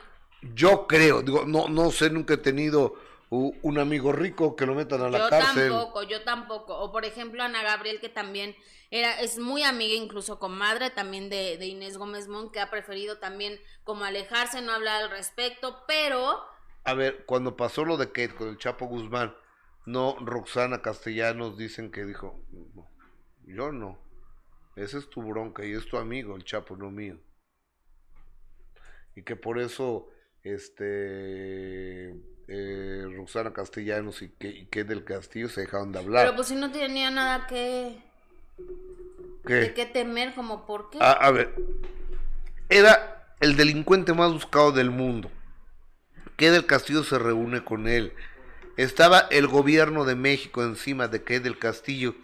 [0.54, 2.96] Yo creo, digo, no, no sé, nunca he tenido
[3.30, 5.68] un amigo rico que lo metan a la cárcel.
[5.68, 6.80] Yo tampoco, yo tampoco.
[6.80, 8.56] O por ejemplo Ana Gabriel, que también
[8.90, 12.72] era, es muy amiga incluso con madre también de, de Inés Gómez Mon, que ha
[12.72, 16.42] preferido también como alejarse, no hablar al respecto, pero...
[16.86, 19.36] A ver, cuando pasó lo de Kate con el Chapo Guzmán,
[19.86, 22.40] no, Roxana Castellanos dicen que dijo,
[23.44, 24.05] yo no.
[24.76, 27.18] Esa es tu bronca y es tu amigo, el Chapo, no mío.
[29.16, 30.10] Y que por eso,
[30.44, 32.10] este,
[32.48, 36.26] eh, Roxana Castellanos y que, y que del Castillo se dejaron de hablar.
[36.26, 38.04] Pero pues si no tenía nada que...
[39.46, 39.54] ¿Qué?
[39.54, 40.98] De qué temer, como por qué.
[41.00, 41.54] A, a ver,
[42.68, 45.32] era el delincuente más buscado del mundo.
[46.36, 48.12] Que del Castillo se reúne con él.
[48.76, 52.16] Estaba el gobierno de México encima de Kate del Castillo.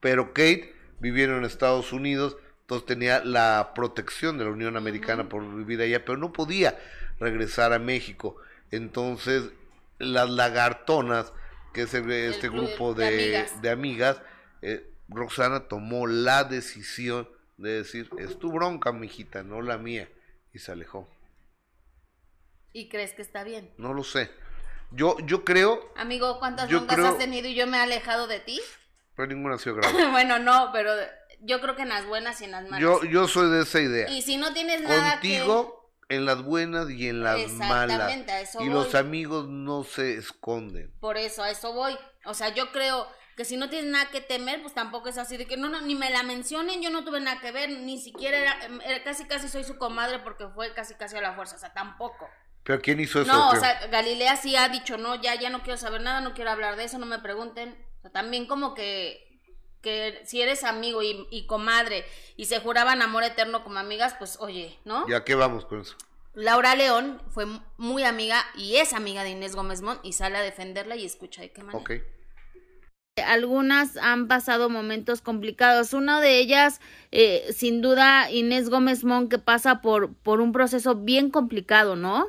[0.00, 5.54] Pero Kate vivieron en Estados Unidos, entonces tenía la protección de la Unión Americana por
[5.54, 6.78] vivir allá, pero no podía
[7.20, 8.36] regresar a México.
[8.70, 9.50] Entonces,
[9.98, 11.32] las lagartonas,
[11.72, 14.20] que es este grupo de, amigas,
[14.62, 20.08] eh, Roxana tomó la decisión de decir, es tu bronca, mijita, no la mía,
[20.52, 21.08] y se alejó.
[22.72, 23.72] ¿Y crees que está bien?
[23.78, 24.30] No lo sé.
[24.90, 25.92] Yo, yo creo...
[25.96, 28.60] Amigo, ¿cuántas broncas has tenido y yo me he alejado de ti?
[29.16, 30.06] Pero ninguna ha sido grave.
[30.10, 30.92] bueno, no, pero
[31.40, 32.80] yo creo que en las buenas y en las malas.
[32.80, 34.08] Yo, yo soy de esa idea.
[34.08, 38.12] Y si no tienes nada Contigo, en las buenas y en las malas.
[38.28, 40.92] A eso y los amigos no se esconden.
[41.00, 41.96] Por eso, a eso voy.
[42.24, 45.36] O sea, yo creo que si no tienes nada que temer, pues tampoco es así
[45.36, 47.98] de que no, no, ni me la mencionen, yo no tuve nada que ver, ni
[47.98, 51.58] siquiera era, casi casi soy su comadre porque fue casi casi a la fuerza, o
[51.58, 52.28] sea, tampoco.
[52.62, 53.32] ¿Pero quién hizo eso?
[53.32, 56.32] No, o sea, Galilea sí ha dicho, no, ya, ya no quiero saber nada, no
[56.32, 57.76] quiero hablar de eso, no me pregunten
[58.10, 59.40] también como que,
[59.82, 62.04] que si eres amigo y, comadre
[62.36, 65.08] y se juraban amor eterno como amigas, pues oye, ¿no?
[65.08, 65.96] ¿Ya qué vamos con eso?
[66.34, 70.42] Laura León fue muy amiga y es amiga de Inés Gómez Mont y sale a
[70.42, 71.78] defenderla y escucha de qué manera.
[71.78, 71.92] Ok.
[73.24, 75.92] Algunas han pasado momentos complicados.
[75.92, 76.80] Una de ellas,
[77.12, 82.26] eh, sin duda, Inés Gómez Mont, que pasa por, por un proceso bien complicado, ¿no?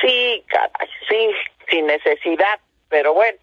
[0.00, 1.30] Sí, caray, sí,
[1.68, 3.38] sin necesidad, pero bueno,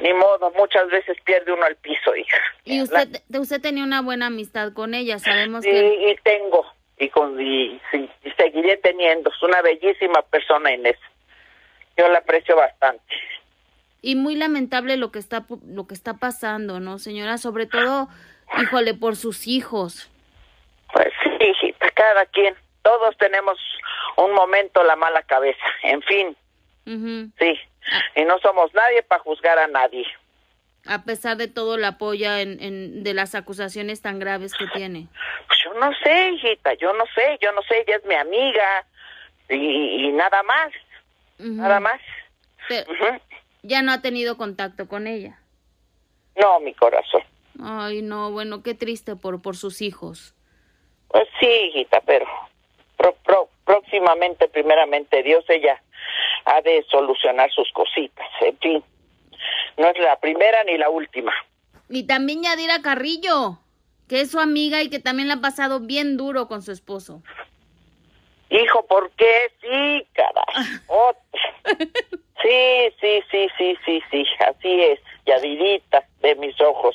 [0.00, 2.38] ni modo, muchas veces pierde uno al piso, hija.
[2.64, 6.10] Y usted, usted tenía una buena amistad con ella, sabemos sí, que...
[6.10, 6.66] y tengo,
[6.98, 7.80] y, con, y,
[8.36, 10.98] seguiré teniendo, es una bellísima persona Inés.
[11.96, 13.02] Yo la aprecio bastante.
[14.02, 17.38] Y muy lamentable lo que está lo que está pasando, ¿no, señora?
[17.38, 18.08] Sobre todo,
[18.60, 20.10] híjole, por sus hijos.
[20.92, 22.54] Pues sí, hijita, cada quien.
[22.82, 23.58] Todos tenemos
[24.16, 26.36] un momento la mala cabeza, en fin,
[26.86, 27.30] Ujú.
[27.38, 27.58] sí.
[28.16, 30.06] Y no somos nadie para juzgar a nadie.
[30.86, 35.08] A pesar de todo, la apoya en, en, de las acusaciones tan graves que tiene.
[35.48, 38.86] Pues yo no sé, hijita, yo no sé, yo no sé, ella es mi amiga
[39.48, 40.72] y, y nada más,
[41.38, 42.00] nada más.
[42.68, 42.86] Pero
[43.62, 45.38] ya no ha tenido contacto con ella.
[46.40, 47.22] No, mi corazón.
[47.62, 50.34] Ay, no, bueno, qué triste por, por sus hijos.
[51.08, 52.26] Pues sí, hijita, pero
[52.96, 55.82] pro- pro- próximamente, primeramente, Dios ella
[56.44, 58.84] ha de solucionar sus cositas, en fin.
[59.76, 61.32] No es la primera ni la última.
[61.88, 63.58] Y también Yadira Carrillo,
[64.08, 67.22] que es su amiga y que también la ha pasado bien duro con su esposo.
[68.48, 69.52] Hijo, ¿por qué?
[69.60, 70.80] Sí, caray.
[70.86, 71.86] Otra.
[72.42, 76.94] Sí, sí, sí, sí, sí, sí, así es, Yadirita de mis ojos.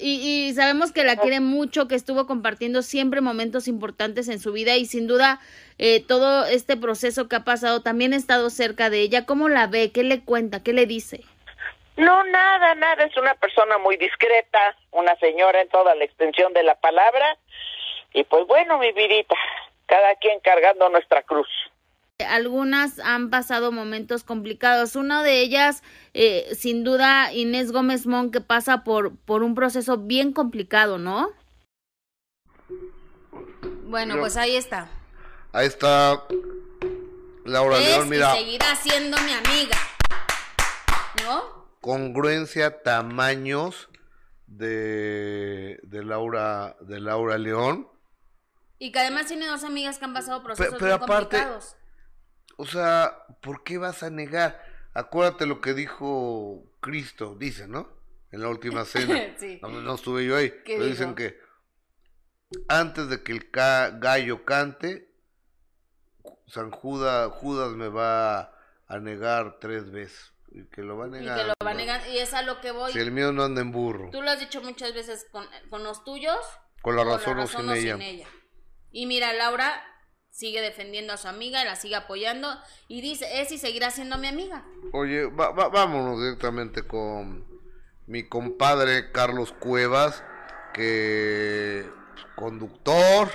[0.00, 4.52] Y, y sabemos que la quiere mucho, que estuvo compartiendo siempre momentos importantes en su
[4.52, 5.40] vida y sin duda
[5.78, 9.26] eh, todo este proceso que ha pasado también ha estado cerca de ella.
[9.26, 9.92] ¿Cómo la ve?
[9.92, 10.62] ¿Qué le cuenta?
[10.62, 11.20] ¿Qué le dice?
[11.96, 16.62] No, nada, nada, es una persona muy discreta, una señora en toda la extensión de
[16.62, 17.36] la palabra.
[18.14, 19.34] Y pues bueno, mi vidita,
[19.86, 21.48] cada quien cargando nuestra cruz.
[22.24, 24.96] Algunas han pasado momentos complicados.
[24.96, 25.82] Una de ellas,
[26.14, 31.30] eh, sin duda, Inés Gómez Mon, que pasa por, por un proceso bien complicado, ¿no?
[33.84, 34.88] Bueno, pues ahí está.
[35.52, 36.24] Ahí está
[37.44, 39.76] Laura es León, mira, y seguirá siendo mi amiga.
[41.24, 41.60] ¿No?
[41.80, 43.88] congruencia, tamaños
[44.46, 47.88] de, de Laura de Laura León.
[48.78, 51.76] Y que además tiene dos amigas que han pasado procesos pero bien aparte- complicados.
[52.60, 54.62] O sea, ¿por qué vas a negar?
[54.92, 57.88] Acuérdate lo que dijo Cristo, dice, ¿no?
[58.32, 59.18] En la última cena.
[59.38, 59.58] Sí.
[59.62, 60.50] no, no estuve yo ahí.
[60.66, 61.38] ¿Qué Pero dicen que
[62.68, 65.10] antes de que el ca- gallo cante,
[66.46, 68.52] San Judas, Judas me va
[68.86, 70.34] a negar tres veces.
[70.52, 71.38] Y que lo va a Y negar.
[71.38, 72.06] que lo va a negar.
[72.08, 72.92] Y es a lo que voy.
[72.92, 74.10] Si el mío no anda en burro.
[74.10, 76.36] Tú lo has dicho muchas veces con, con los tuyos.
[76.82, 77.96] Con la con razón o sin ella.
[78.90, 79.82] Y mira, Laura
[80.30, 82.48] sigue defendiendo a su amiga, la sigue apoyando
[82.88, 84.64] y dice, es y seguirá siendo mi amiga.
[84.92, 87.46] Oye, va- va- vámonos directamente con
[88.06, 90.22] mi compadre Carlos Cuevas,
[90.72, 91.84] que
[92.36, 93.28] conductor,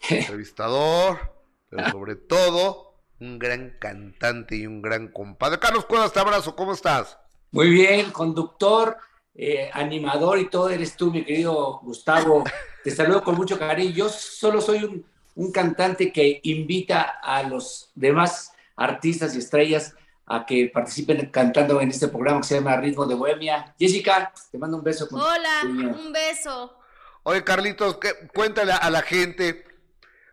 [0.08, 1.34] entrevistador,
[1.70, 5.58] pero sobre todo un gran cantante y un gran compadre.
[5.58, 7.18] Carlos Cuevas, te abrazo, ¿cómo estás?
[7.50, 8.98] Muy bien, conductor,
[9.34, 12.44] eh, animador y todo eres tú, mi querido Gustavo.
[12.84, 13.90] Te saludo con mucho cariño.
[13.90, 15.04] Yo solo soy un,
[15.38, 19.94] un cantante que invita a los demás artistas y estrellas
[20.26, 23.72] a que participen cantando en este programa que se llama Ritmo de Bohemia.
[23.78, 25.08] Jessica, te mando un beso.
[25.08, 26.76] con Hola, un beso.
[27.22, 29.64] Oye, Carlitos, ¿qué- cuéntale a la gente,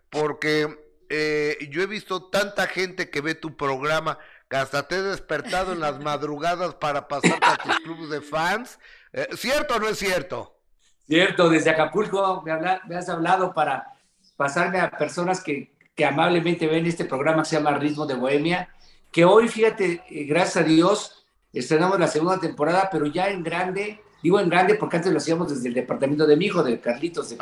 [0.10, 0.76] porque
[1.10, 4.18] eh, yo he visto tanta gente que ve tu programa
[4.50, 8.80] que hasta te he despertado en las madrugadas para pasarte a tus clubes de fans.
[9.14, 10.58] Eh, ¿Cierto o no es cierto?
[11.08, 13.92] Cierto, desde Acapulco me, habla- me has hablado para
[14.36, 18.70] pasarme a personas que, que amablemente ven este programa que se llama Ritmo de Bohemia,
[19.12, 24.02] que hoy, fíjate, eh, gracias a Dios, estrenamos la segunda temporada, pero ya en grande,
[24.22, 27.30] digo en grande porque antes lo hacíamos desde el departamento de mi hijo, de Carlitos,
[27.30, 27.38] de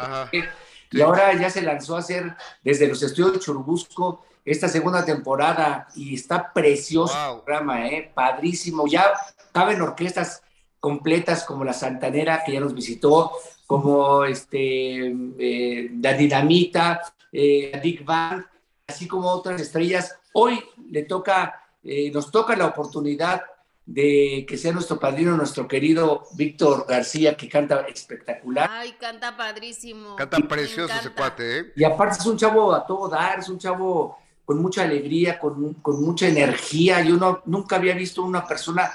[0.91, 5.87] y ahora ya se lanzó a hacer desde los estudios de Churubusco esta segunda temporada
[5.95, 7.37] y está precioso Wow.
[7.37, 8.11] el programa, ¿eh?
[8.13, 8.85] padrísimo.
[8.85, 9.11] Ya
[9.51, 10.43] caben orquestas
[10.79, 13.31] completas como la Santanera que ya nos visitó,
[13.65, 15.07] como este,
[15.39, 18.43] eh, la Dinamita, eh, la Big Bang,
[18.87, 20.17] así como otras estrellas.
[20.33, 23.41] Hoy le toca, eh, nos toca la oportunidad
[23.85, 28.69] de que sea nuestro padrino, nuestro querido Víctor García, que canta espectacular.
[28.71, 30.15] Ay, canta padrísimo.
[30.15, 31.73] Canta precioso ese cuate, ¿eh?
[31.75, 35.75] Y aparte es un chavo a todo dar, es un chavo con mucha alegría, con,
[35.75, 37.01] con mucha energía.
[37.01, 38.89] Yo no, nunca había visto una persona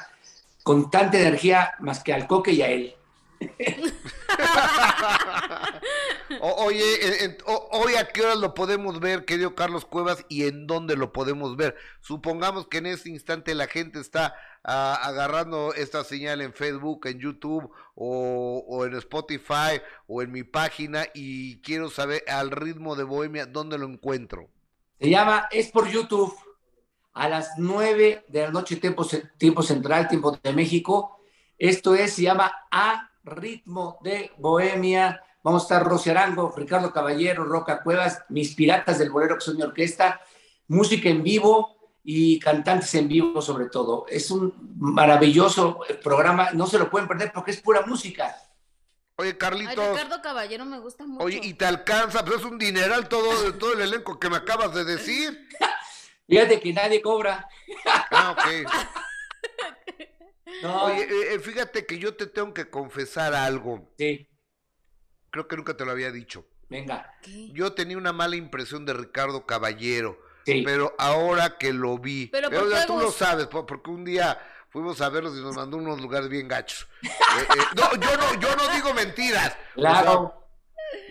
[0.63, 2.95] con tanta energía más que al coque y a él.
[6.41, 11.13] Oye, hoy a qué horas lo podemos ver, querido Carlos Cuevas, y en dónde lo
[11.13, 11.77] podemos ver.
[12.01, 17.19] Supongamos que en este instante la gente está ah, agarrando esta señal en Facebook, en
[17.19, 23.47] YouTube o, en Spotify o en mi página y quiero saber al ritmo de Bohemia
[23.47, 24.49] dónde lo encuentro.
[25.01, 26.35] Se llama, es por YouTube,
[27.15, 29.07] a las 9 de la noche, tiempo,
[29.39, 31.21] tiempo central, tiempo de México.
[31.57, 35.23] Esto es, se llama A Ritmo de Bohemia.
[35.43, 39.57] Vamos a estar Rosy Arango, Ricardo Caballero, Roca Cuevas, mis piratas del bolero que son
[39.57, 40.21] mi orquesta,
[40.67, 44.07] música en vivo y cantantes en vivo sobre todo.
[44.09, 48.35] Es un maravilloso programa, no se lo pueden perder porque es pura música.
[49.17, 49.91] Oye, Ay, Carlitos.
[49.91, 51.25] Ricardo Caballero me gusta mucho.
[51.25, 54.73] Oye, y te alcanza, pues es un dineral todo, todo el elenco que me acabas
[54.75, 55.49] de decir.
[56.29, 57.49] Fíjate que nadie cobra.
[58.11, 58.71] Ah, ok.
[60.63, 63.93] No, Oye, eh, eh, fíjate que yo te tengo que confesar algo.
[63.99, 64.29] sí,
[65.31, 66.47] Creo que nunca te lo había dicho.
[66.71, 67.13] venga.
[67.23, 67.51] ¿Qué?
[67.53, 70.63] Yo tenía una mala impresión de Ricardo Caballero, Sí.
[70.65, 73.91] pero ahora que lo vi, ¿Pero por o sea, qué, tú lo sabes, po- porque
[73.91, 74.39] un día
[74.71, 76.89] fuimos a verlos y nos mandó unos lugares bien gachos.
[77.03, 79.57] Eh, eh, no, yo no, yo no digo mentiras.
[79.77, 80.49] O sea, Claro.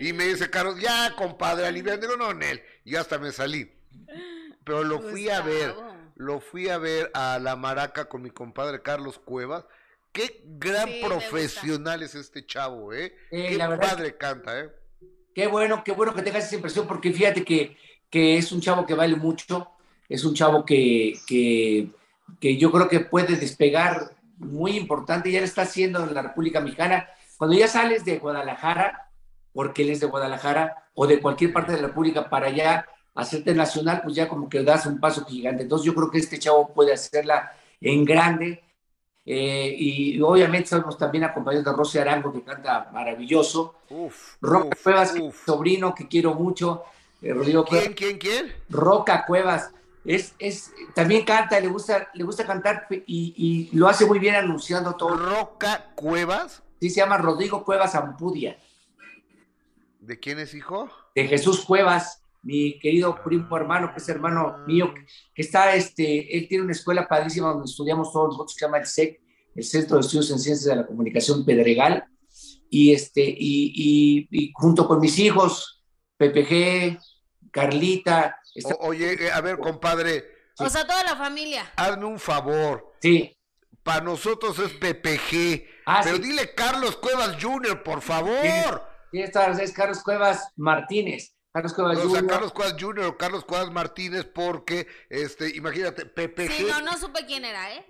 [0.00, 2.00] y me dice Carlos, ya, compadre, alivian.
[2.00, 2.60] Digo, no, Nel.
[2.84, 3.72] Y yo hasta me salí.
[4.64, 5.74] Pero lo fui a ver.
[6.18, 9.64] Lo fui a ver a la maraca con mi compadre Carlos Cuevas.
[10.12, 13.14] Qué gran Sí, profesional es este chavo, ¿eh?
[13.30, 14.70] Sí, Qué la verdad es padre canta, ¿eh?
[15.34, 17.76] Qué bueno, qué bueno que tengas esa impresión, porque fíjate que,
[18.10, 19.70] que es un chavo que vale mucho,
[20.08, 21.90] es un chavo que, que,
[22.40, 26.60] que yo creo que puede despegar muy importante, ya lo está haciendo en la República
[26.60, 27.08] Mexicana.
[27.36, 29.10] Cuando ya sales de Guadalajara,
[29.52, 32.86] porque él es de Guadalajara, o de cualquier parte de la República para allá
[33.20, 35.62] hacerte nacional, pues ya como que das un paso gigante.
[35.64, 38.62] Entonces yo creo que este chavo puede hacerla en grande.
[39.26, 43.74] Eh, y obviamente estamos también acompañados de Rosy Arango, que canta maravilloso.
[43.90, 45.16] Uf, Roca uf, Cuevas, uf.
[45.16, 46.84] mi sobrino que quiero mucho,
[47.20, 47.94] eh, Rodrigo ¿Quién, Cuevas.
[47.94, 48.54] quién, quién?
[48.68, 49.72] Roca Cuevas,
[50.04, 53.34] es, es, también canta, le gusta, le gusta cantar y,
[53.72, 55.16] y lo hace muy bien anunciando todo.
[55.16, 56.62] Roca Cuevas.
[56.80, 58.58] Sí, se llama Rodrigo Cuevas Ampudia,
[60.00, 60.88] ¿De quién es hijo?
[61.14, 64.92] de Jesús Cuevas, mi querido primo hermano, que es hermano mío,
[65.34, 68.78] que está, este, él tiene una escuela padrísima donde estudiamos todos nosotros, que se llama
[68.78, 69.20] el SEC,
[69.54, 72.04] el Centro de Estudios en Ciencias de la Comunicación Pedregal,
[72.70, 75.82] y, este, y, y- y junto con mis hijos,
[76.16, 76.98] PPG,
[77.50, 80.24] Carlita, está- O- oye, eh, a ver, compadre,
[80.58, 81.72] O sea, toda la familia.
[81.76, 82.94] hazme un favor.
[83.00, 83.34] sí,
[83.82, 85.64] Para nosotros es PPG.
[85.86, 86.22] Ah, pero sí.
[86.24, 88.82] dile Carlos Cuevas Jr., por favor.
[89.10, 92.26] sí, esta es Carlos Cuevas Martínez, Carlos Cuevas O sea, Jr.
[92.30, 93.04] Carlos Cuevas Jr.
[93.06, 96.50] o Carlos Cuevas Martínez, porque, este, imagínate, PPG.
[96.52, 97.84] Sí, no, no supe quién era, ¿eh?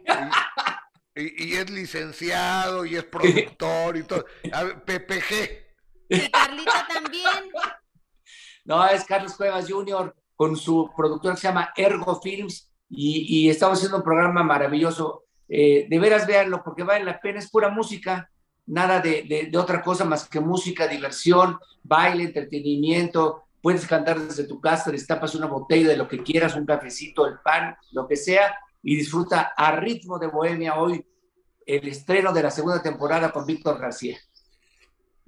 [1.14, 4.24] Y, y es licenciado y es productor y todo.
[4.52, 5.66] A ver, PPG.
[6.10, 7.50] Y Carlita también.
[8.64, 10.14] No, es Carlos Cuevas Jr.
[10.36, 15.24] con su productor que se llama Ergo Films y, y estamos haciendo un programa maravilloso.
[15.48, 18.30] Eh, de veras, véanlo porque vale la pena, es pura música,
[18.66, 23.47] nada de, de- de otra cosa más que música, diversión, baile, entretenimiento.
[23.60, 27.38] Puedes cantar desde tu casa, destapas una botella de lo que quieras, un cafecito, el
[27.40, 31.04] pan, lo que sea, y disfruta a ritmo de Bohemia hoy
[31.66, 34.18] el estreno de la segunda temporada con Víctor García.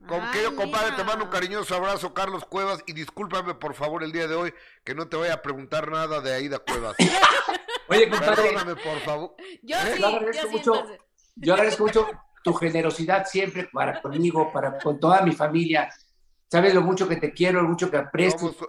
[0.09, 4.03] Con Ay, querido compadre, te mando un cariñoso abrazo, Carlos Cuevas, y discúlpame por favor
[4.03, 6.97] el día de hoy que no te voy a preguntar nada de Aida Cuevas.
[7.89, 9.35] Oye, compadre, Perdóname, por favor.
[9.63, 9.93] Yo ¿Eh?
[9.95, 10.87] sí, Yo yo agradezco mucho.
[11.37, 12.09] Yo agradezco mucho
[12.43, 15.91] tu generosidad siempre para conmigo, para con toda mi familia.
[16.51, 18.69] Sabes lo mucho que te quiero, lo mucho que aprecio Somos-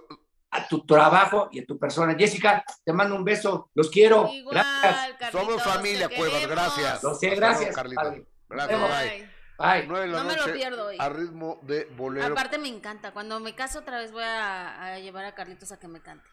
[0.52, 2.14] a tu trabajo y a tu persona.
[2.14, 3.70] Jessica, te mando un beso.
[3.74, 4.28] Los quiero.
[4.32, 5.16] Igual, Gracias.
[5.18, 7.02] Carlitos, somos familia, Cuevas, gracias.
[7.02, 8.18] Lo sé, gracias, Carlitos.
[8.48, 9.28] Gracias, bye.
[9.58, 10.08] Ay, Bye.
[10.08, 10.96] No me lo pierdo hoy.
[10.98, 12.26] A ritmo de bolero.
[12.26, 13.12] Aparte me encanta.
[13.12, 16.28] Cuando me caso otra vez voy a, a llevar a Carlitos a que me cante.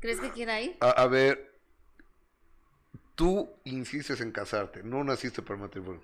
[0.00, 0.76] ¿Crees que quiera ir?
[0.80, 1.58] A, a ver,
[3.14, 6.02] tú insistes en casarte, no naciste para matrimonio.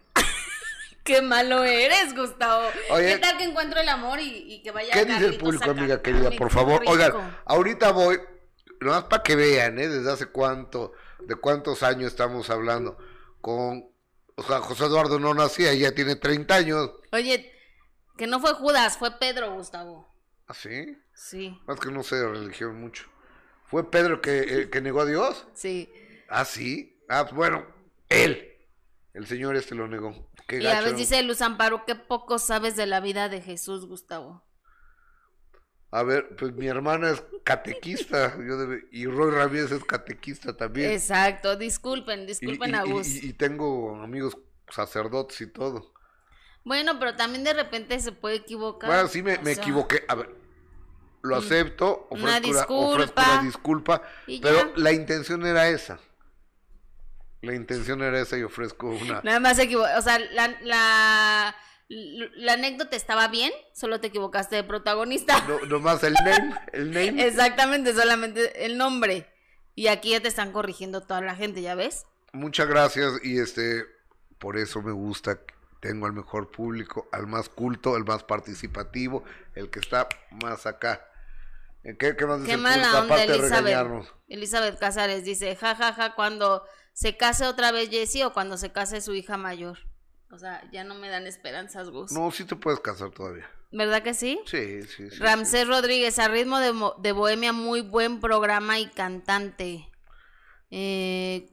[1.04, 2.68] Qué malo eres, Gustavo.
[2.90, 5.70] Oye, ¿Qué tal que encuentro el amor y, y que vaya ¿Qué dice el público,
[5.70, 6.30] amiga querida?
[6.32, 6.92] Por favor, rico.
[6.92, 8.20] oigan, ahorita voy,
[8.80, 9.88] nomás para que vean, ¿eh?
[9.88, 12.98] Desde hace cuánto, de cuántos años estamos hablando.
[13.40, 13.90] Con,
[14.36, 16.90] o sea, José Eduardo no nacía, ya tiene 30 años.
[17.12, 17.50] Oye,
[18.18, 20.06] que no fue Judas, fue Pedro, Gustavo.
[20.46, 20.96] ¿Ah, sí?
[21.14, 23.04] Sí, Más que no sé de religión mucho.
[23.66, 25.46] ¿Fue Pedro que, eh, que negó a Dios?
[25.54, 25.90] sí.
[26.32, 26.96] Ah, sí.
[27.08, 27.66] Ah, bueno,
[28.08, 28.49] él.
[29.12, 30.30] El señor este lo negó.
[30.46, 33.86] Qué Y a veces dice Luz Amparo, qué poco sabes de la vida de Jesús,
[33.86, 34.44] Gustavo.
[35.92, 40.92] A ver, pues mi hermana es catequista, yo debe- y Roy Ramírez es catequista también.
[40.92, 43.08] Exacto, disculpen, disculpen y, a Gus.
[43.08, 44.38] y- y tengo amigos
[44.68, 45.92] sacerdotes y todo.
[46.64, 48.88] Bueno, pero también de repente se puede equivocar.
[48.88, 50.04] Bueno, sí me, me sea, equivoqué.
[50.06, 50.36] A ver,
[51.22, 53.26] lo acepto, una ofrezco, la, ofrezco disculpa.
[53.36, 54.72] la disculpa, y pero ya.
[54.76, 55.98] la intención era esa.
[57.42, 59.20] La intención era esa y ofrezco una...
[59.22, 59.88] Nada más se equivocó.
[59.96, 61.56] O sea, la, la,
[61.88, 65.40] la anécdota estaba bien, solo te equivocaste de protagonista.
[65.48, 67.26] No, nomás el name, el name.
[67.26, 69.26] Exactamente, solamente el nombre.
[69.74, 72.04] Y aquí ya te están corrigiendo toda la gente, ¿ya ves?
[72.32, 73.86] Muchas gracias y este,
[74.38, 75.40] por eso me gusta.
[75.80, 79.24] Tengo al mejor público, al más culto, el más participativo,
[79.54, 80.06] el que está
[80.42, 81.06] más acá.
[81.82, 84.06] ¿Qué, qué más Qué mala onda, Elizabeth.
[84.28, 86.62] Elizabeth Casares dice, ja, ja, ja, cuando
[87.00, 89.78] se case otra vez Jessie o cuando se case su hija mayor.
[90.30, 92.12] O sea, ya no me dan esperanzas, Gus.
[92.12, 93.50] No, sí te puedes casar todavía.
[93.72, 94.38] ¿Verdad que sí?
[94.44, 95.16] Sí, sí, sí.
[95.16, 99.88] Ramsés Rodríguez, a ritmo de, de Bohemia, muy buen programa y cantante.
[100.70, 101.48] Eh,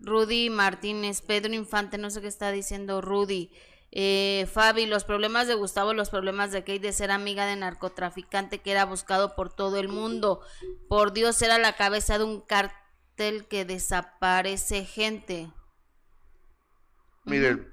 [0.00, 3.52] Rudy Martínez, Pedro Infante, no sé qué está diciendo Rudy.
[3.90, 8.60] Eh, Fabi, los problemas de Gustavo, los problemas de Kate de ser amiga de narcotraficante
[8.60, 10.42] que era buscado por todo el mundo.
[10.90, 12.42] Por Dios, era la cabeza de un
[13.16, 15.50] cártel que desaparece gente.
[17.24, 17.72] Miren,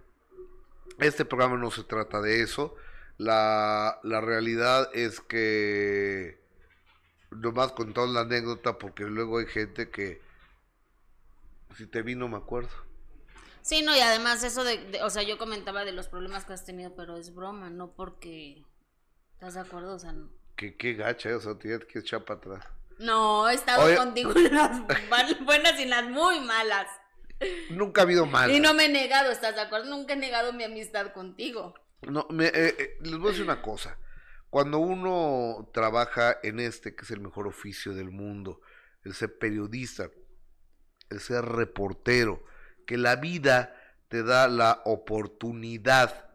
[0.99, 2.75] este programa no se trata de eso.
[3.17, 6.39] La, la realidad es que
[7.31, 10.21] nomás contamos la anécdota porque luego hay gente que
[11.75, 12.69] si te vi no me acuerdo.
[13.61, 16.53] Sí, no, y además eso de, de- o sea, yo comentaba de los problemas que
[16.53, 18.63] has tenido, pero es broma, no porque...
[19.33, 19.95] ¿Estás de acuerdo?
[19.95, 20.29] O sea, no.
[20.55, 22.65] Que qué gacha, o sea, tienes que echar para atrás.
[23.01, 23.95] No, he estado Oye.
[23.97, 24.81] contigo en las
[25.45, 26.87] buenas y en las muy malas.
[27.71, 28.51] Nunca ha habido mal.
[28.51, 29.89] Y no me he negado, ¿estás de acuerdo?
[29.89, 31.73] Nunca he negado mi amistad contigo.
[32.03, 33.97] No, me- eh, eh, les voy a decir una cosa.
[34.49, 38.61] Cuando uno trabaja en este, que es el mejor oficio del mundo,
[39.03, 40.09] el ser periodista,
[41.09, 42.43] el ser reportero,
[42.85, 43.75] que la vida
[44.09, 46.29] te da la oportunidad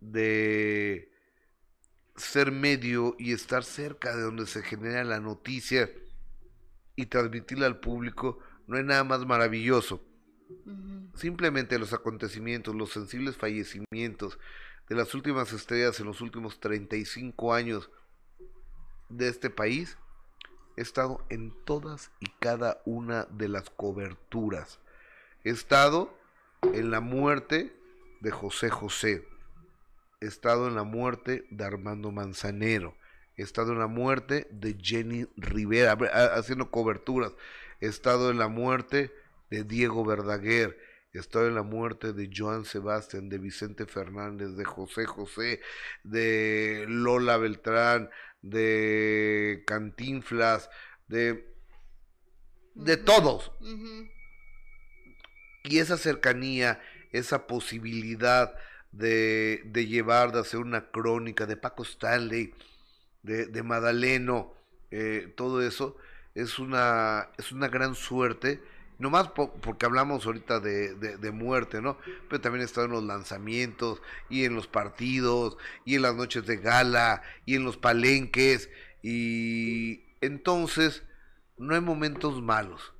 [0.00, 1.10] de
[2.18, 5.90] ser medio y estar cerca de donde se genera la noticia
[6.96, 10.02] y transmitirla al público, no hay nada más maravilloso.
[11.14, 14.38] Simplemente los acontecimientos, los sensibles fallecimientos
[14.88, 17.90] de las últimas estrellas en los últimos 35 años
[19.08, 19.98] de este país,
[20.76, 24.78] he estado en todas y cada una de las coberturas.
[25.44, 26.16] He estado
[26.62, 27.76] en la muerte
[28.20, 29.26] de José José.
[30.20, 32.96] He estado en la muerte de Armando Manzanero.
[33.36, 35.92] He estado en la muerte de Jenny Rivera,
[36.34, 37.32] haciendo coberturas.
[37.80, 39.12] He estado en la muerte
[39.50, 40.76] de Diego Verdaguer.
[41.12, 45.60] He estado en la muerte de Joan Sebastián, de Vicente Fernández, de José José,
[46.02, 48.10] de Lola Beltrán,
[48.42, 50.68] de Cantinflas,
[51.06, 51.54] de,
[52.74, 53.52] de todos.
[55.62, 56.80] Y esa cercanía,
[57.12, 58.54] esa posibilidad
[58.92, 62.52] de, de llevar, de hacer una crónica de Paco Stanley,
[63.22, 64.52] de, de Madaleno,
[64.90, 65.96] eh, todo eso,
[66.34, 68.60] es una, es una gran suerte.
[68.98, 71.98] Nomás po- porque hablamos ahorita de, de, muerte, ¿no?
[72.28, 76.56] Pero también estado en los lanzamientos, y en los partidos, y en las noches de
[76.56, 78.68] gala, y en los palenques,
[79.00, 81.04] y entonces
[81.58, 82.92] no hay momentos malos.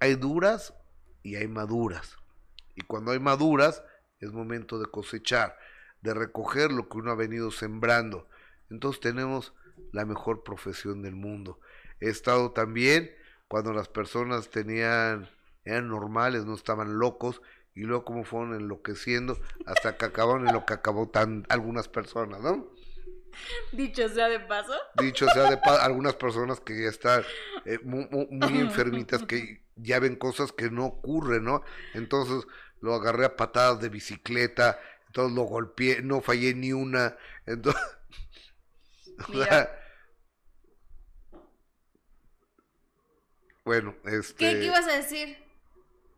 [0.00, 0.72] Hay duras
[1.22, 2.16] y hay maduras.
[2.74, 3.82] Y cuando hay maduras,
[4.20, 5.56] es momento de cosechar,
[6.00, 8.28] de recoger lo que uno ha venido sembrando.
[8.70, 9.52] Entonces tenemos
[9.92, 11.60] la mejor profesión del mundo.
[12.00, 13.10] He estado también
[13.48, 15.28] cuando las personas tenían,
[15.64, 17.40] eran normales, no estaban locos,
[17.74, 22.40] y luego como fueron enloqueciendo hasta que acabaron en lo que acabó tan algunas personas,
[22.40, 22.70] ¿no?
[23.72, 24.72] Dicho sea de paso.
[24.94, 27.22] Dicho sea de pa- algunas personas que ya están
[27.66, 31.62] eh, mu- mu- muy, enfermitas, que ya ven cosas que no ocurren, ¿no?
[31.92, 32.46] Entonces
[32.86, 37.82] lo agarré a patadas de bicicleta, entonces lo golpeé, no fallé ni una, entonces...
[39.28, 39.70] o sea,
[43.64, 44.36] bueno, este...
[44.36, 45.36] ¿Qué, ¿Qué ibas a decir?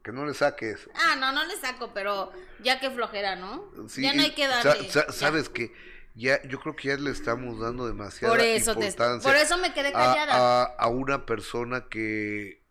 [0.03, 0.89] Que no le saques.
[0.95, 3.65] Ah, no, no le saco, pero ya que flojera, ¿no?
[3.89, 4.91] Sí, ya no hay que darle.
[4.91, 5.73] sa- sabes que
[6.15, 9.73] ya, yo creo que ya le estamos dando demasiada Por eso, te- por eso me
[9.73, 10.63] quedé a, callada.
[10.63, 12.63] a- a una persona que,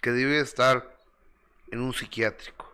[0.00, 0.97] que debe estar
[1.70, 2.72] en un psiquiátrico.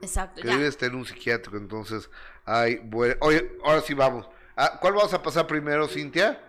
[0.00, 0.54] Exacto, Que ya.
[0.56, 1.56] debe estar en un psiquiátrico.
[1.56, 2.10] Entonces,
[2.44, 4.28] ay, bueno, oye, ahora sí vamos.
[4.56, 6.40] Ah, ¿Cuál vamos a pasar primero, Cintia?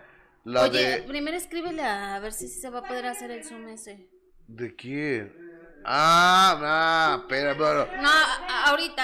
[0.44, 1.02] La Oye, de...
[1.02, 4.08] primero escríbele a ver si se va a poder hacer el Zoom ese.
[4.46, 5.34] ¿De quién?
[5.84, 7.86] Ah, ah, espera, bueno.
[8.00, 9.02] No, a- a- ahorita.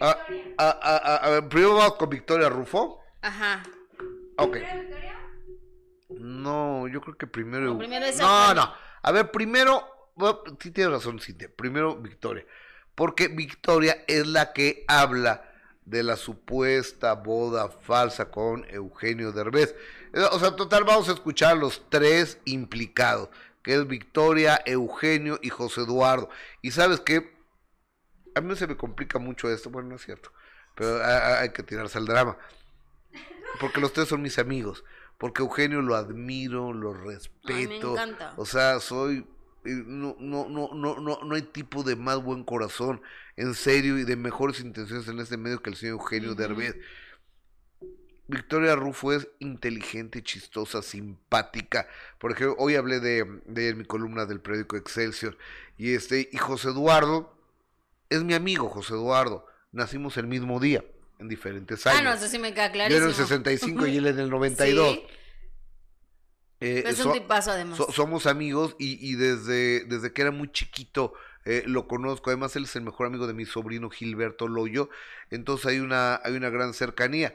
[0.00, 0.18] Ah,
[0.58, 3.00] ah, ah, ah, a ver, primero vamos con Victoria Rufo.
[3.20, 3.62] Ajá.
[4.38, 4.56] Ok.
[6.10, 7.66] No, yo creo que primero.
[7.66, 8.54] No, primero es no, Eugenio.
[8.66, 8.74] no.
[9.02, 9.86] A ver, primero.
[10.16, 11.50] Bueno, sí tienes razón, Cintia.
[11.54, 12.46] Primero Victoria.
[12.94, 15.50] Porque Victoria es la que habla
[15.84, 19.74] de la supuesta boda falsa con Eugenio Derbez.
[20.12, 23.28] Eh, O sea, total, vamos a escuchar a los tres implicados,
[23.62, 26.30] que es Victoria, Eugenio y José Eduardo.
[26.62, 27.34] Y sabes qué,
[28.34, 30.32] a mí se me complica mucho esto, bueno, no es cierto,
[30.74, 32.38] pero hay que tirarse al drama.
[33.60, 34.84] Porque los tres son mis amigos.
[35.18, 36.94] Porque Eugenio lo admiro, lo
[37.44, 37.92] Ay, me respeto.
[37.92, 38.32] encanta.
[38.36, 39.26] O sea, soy.
[39.64, 43.00] No, no, no, no, no, no hay tipo de más buen corazón,
[43.36, 46.40] en serio, y de mejores intenciones en este medio que el señor Eugenio Ujú.
[46.40, 46.76] Derbez.
[48.26, 51.86] Victoria Rufo es inteligente, chistosa, simpática.
[52.18, 55.36] Por ejemplo, hoy hablé de, de ella en mi columna del periódico Excelsior.
[55.76, 57.36] Y este, y José Eduardo
[58.08, 59.46] es mi amigo José Eduardo.
[59.72, 60.84] Nacimos el mismo día,
[61.18, 62.00] en diferentes años.
[62.00, 64.94] Ah, no, eso sí me queda Yo en el 65 y él en el 92.
[64.94, 65.06] Sí,
[66.64, 67.76] Eh, es so- un tipazo además.
[67.76, 71.12] so- somos amigos y, y desde, desde que era muy chiquito
[71.44, 72.30] eh, lo conozco.
[72.30, 74.88] Además, él es el mejor amigo de mi sobrino Gilberto Loyo.
[75.30, 77.34] Entonces hay una, hay una gran cercanía.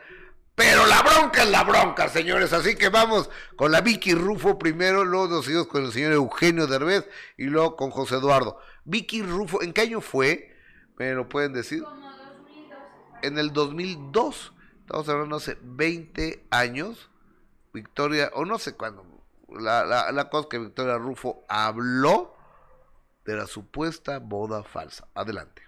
[0.55, 2.51] Pero la bronca es la bronca, señores.
[2.51, 6.67] Así que vamos con la Vicky Rufo primero, luego nos seguimos con el señor Eugenio
[6.67, 7.07] Derbez
[7.37, 8.59] y luego con José Eduardo.
[8.83, 10.53] Vicky Rufo, ¿en qué año fue?
[10.97, 11.83] ¿Me lo pueden decir?
[13.21, 14.53] En el 2002.
[14.81, 17.09] Estamos hablando hace 20 años.
[17.73, 19.05] Victoria, o no sé cuándo.
[19.53, 22.33] La, la, la cosa es que Victoria Rufo habló
[23.25, 25.07] de la supuesta boda falsa.
[25.15, 25.61] Adelante.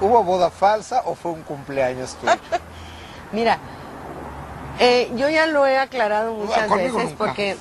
[0.00, 2.32] ¿Hubo boda falsa o fue un cumpleaños tuyo?
[3.32, 3.58] Mira,
[4.78, 7.24] eh, yo ya lo he aclarado muchas conmigo veces nunca.
[7.24, 7.56] porque,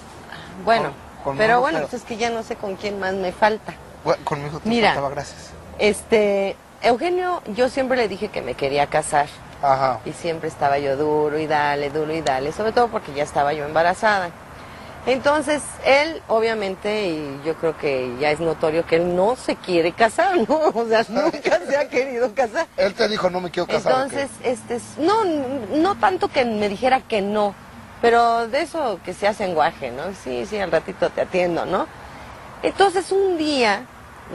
[0.63, 3.31] bueno, Con- conmigo pero bueno, pues es que ya no sé con quién más me
[3.31, 3.73] falta.
[4.03, 4.89] Bueno, conmigo te Mira.
[4.89, 5.51] faltaba, gracias.
[5.79, 9.27] Este, Eugenio, yo siempre le dije que me quería casar
[9.61, 9.99] Ajá.
[10.05, 13.53] y siempre estaba yo duro y dale, duro y dale, sobre todo porque ya estaba
[13.53, 14.29] yo embarazada.
[15.07, 19.91] Entonces, él, obviamente, y yo creo que ya es notorio que él no se quiere
[19.91, 20.57] casar, ¿no?
[20.73, 22.65] O sea, nunca se ha querido casar.
[22.75, 23.91] Él te dijo, no me quiero casar.
[23.93, 27.53] Entonces, este, es- no, no tanto que me dijera que no,
[28.01, 30.03] pero de eso que se hace lenguaje, ¿no?
[30.23, 31.85] Sí, sí, al ratito te atiendo, ¿no?
[32.63, 33.85] Entonces, un día,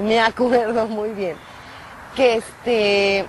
[0.00, 1.36] me acuerdo muy bien,
[2.14, 3.26] que este,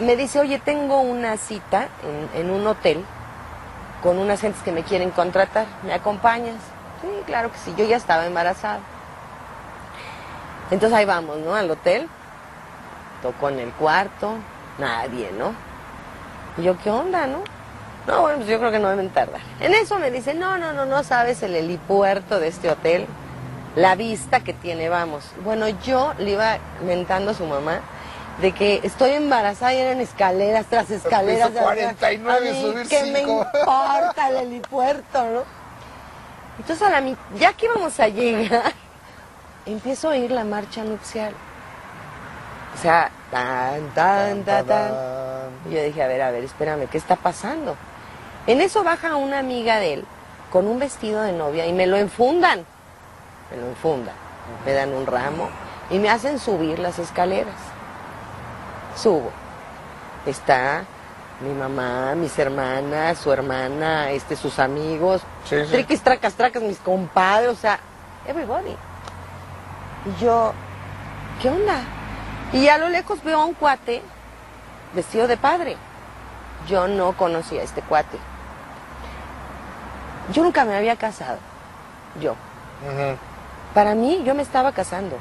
[0.00, 1.88] me dice, oye, tengo una cita
[2.34, 3.04] en, en un hotel
[4.02, 6.56] con unas gentes que me quieren contratar, ¿me acompañas?
[7.00, 8.80] Sí, claro que sí, yo ya estaba embarazada.
[10.70, 11.54] Entonces ahí vamos, ¿no?
[11.54, 12.08] Al hotel,
[13.22, 14.34] tocó en el cuarto,
[14.78, 15.52] nadie, ¿no?
[16.56, 17.38] Y yo, ¿qué onda, no?
[18.06, 19.40] No, bueno, pues yo creo que no deben tardar.
[19.60, 23.06] En eso me dice, no, no, no, no sabes el helipuerto de este hotel,
[23.76, 25.30] la vista que tiene, vamos.
[25.44, 27.80] Bueno, yo le iba mentando a su mamá
[28.40, 31.50] de que estoy embarazada y eran escaleras tras escaleras.
[31.50, 35.42] piso 49, a mí, subir ¿Qué me importa el helipuerto, no?
[36.58, 38.72] Entonces, a la, ya que íbamos a llegar,
[39.66, 41.32] empiezo a oír la marcha nupcial.
[42.74, 44.92] O sea, tan, tan, tan, tan.
[45.68, 47.76] Y yo dije, a ver, a ver, espérame, ¿qué está pasando?
[48.46, 50.04] En eso baja una amiga de él
[50.50, 52.64] con un vestido de novia y me lo enfundan.
[53.50, 54.14] Me lo enfundan.
[54.66, 55.48] Me dan un ramo
[55.90, 57.71] y me hacen subir las escaleras.
[58.96, 59.30] Subo.
[60.26, 60.84] Está
[61.40, 65.72] mi mamá, mis hermanas, su hermana, este, sus amigos, Sí, sí.
[65.72, 67.80] triquis, tracas, tracas, mis compadres, o sea,
[68.26, 68.76] everybody.
[70.06, 70.52] Y yo,
[71.40, 71.80] ¿qué onda?
[72.52, 74.02] Y a lo lejos veo a un cuate
[74.94, 75.76] vestido de padre.
[76.68, 78.18] Yo no conocía a este cuate.
[80.32, 81.38] Yo nunca me había casado.
[82.20, 82.36] Yo.
[83.74, 85.16] Para mí, yo me estaba casando.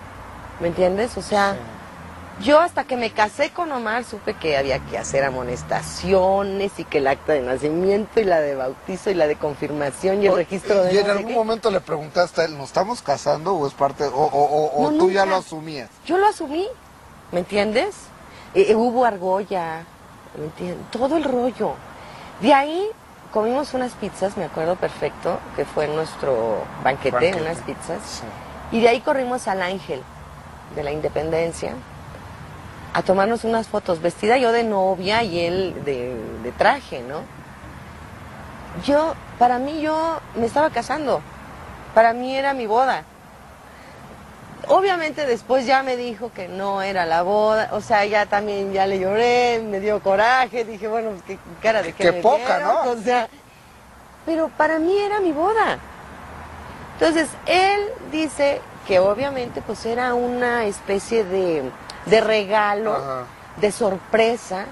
[0.59, 1.17] ¿Me entiendes?
[1.17, 1.55] O sea,
[2.43, 6.99] yo hasta que me casé con Omar supe que había que hacer amonestaciones y que
[6.99, 10.83] el acta de nacimiento y la de bautizo y la de confirmación y el registro
[10.83, 11.33] de ¿Y en no algún qué.
[11.35, 14.91] momento le preguntaste a él, ¿nos estamos casando o es parte, o, o, o- o
[14.91, 15.89] No, tú ya lo asumías?
[16.05, 16.67] Yo lo asumí,
[17.31, 17.95] ¿me entiendes?
[18.53, 19.83] Eh, eh, hubo argolla,
[20.37, 20.85] ¿me entiendes?
[20.91, 21.73] Todo el rollo.
[22.41, 22.87] De ahí
[23.31, 27.41] comimos unas pizzas, me acuerdo perfecto, que fue nuestro banquete, Banquete.
[27.41, 27.99] unas pizzas.
[28.05, 28.77] Sí.
[28.77, 30.01] Y de ahí corrimos al Ángel
[30.75, 31.73] de la Independencia
[32.93, 37.21] a tomarnos unas fotos, vestida yo de novia y él de, de traje, ¿no?
[38.85, 41.21] Yo, para mí yo me estaba casando,
[41.93, 43.03] para mí era mi boda.
[44.67, 48.85] Obviamente después ya me dijo que no era la boda, o sea, ya también ya
[48.87, 52.59] le lloré, me dio coraje, dije, bueno, pues qué cara de que Qué me poca,
[52.59, 52.91] ¿no?
[52.91, 53.27] O sea,
[54.25, 55.79] pero para mí era mi boda.
[56.93, 57.81] Entonces, él
[58.11, 61.63] dice que obviamente pues era una especie de,
[62.05, 63.25] de regalo, Ajá.
[63.57, 64.65] de sorpresa,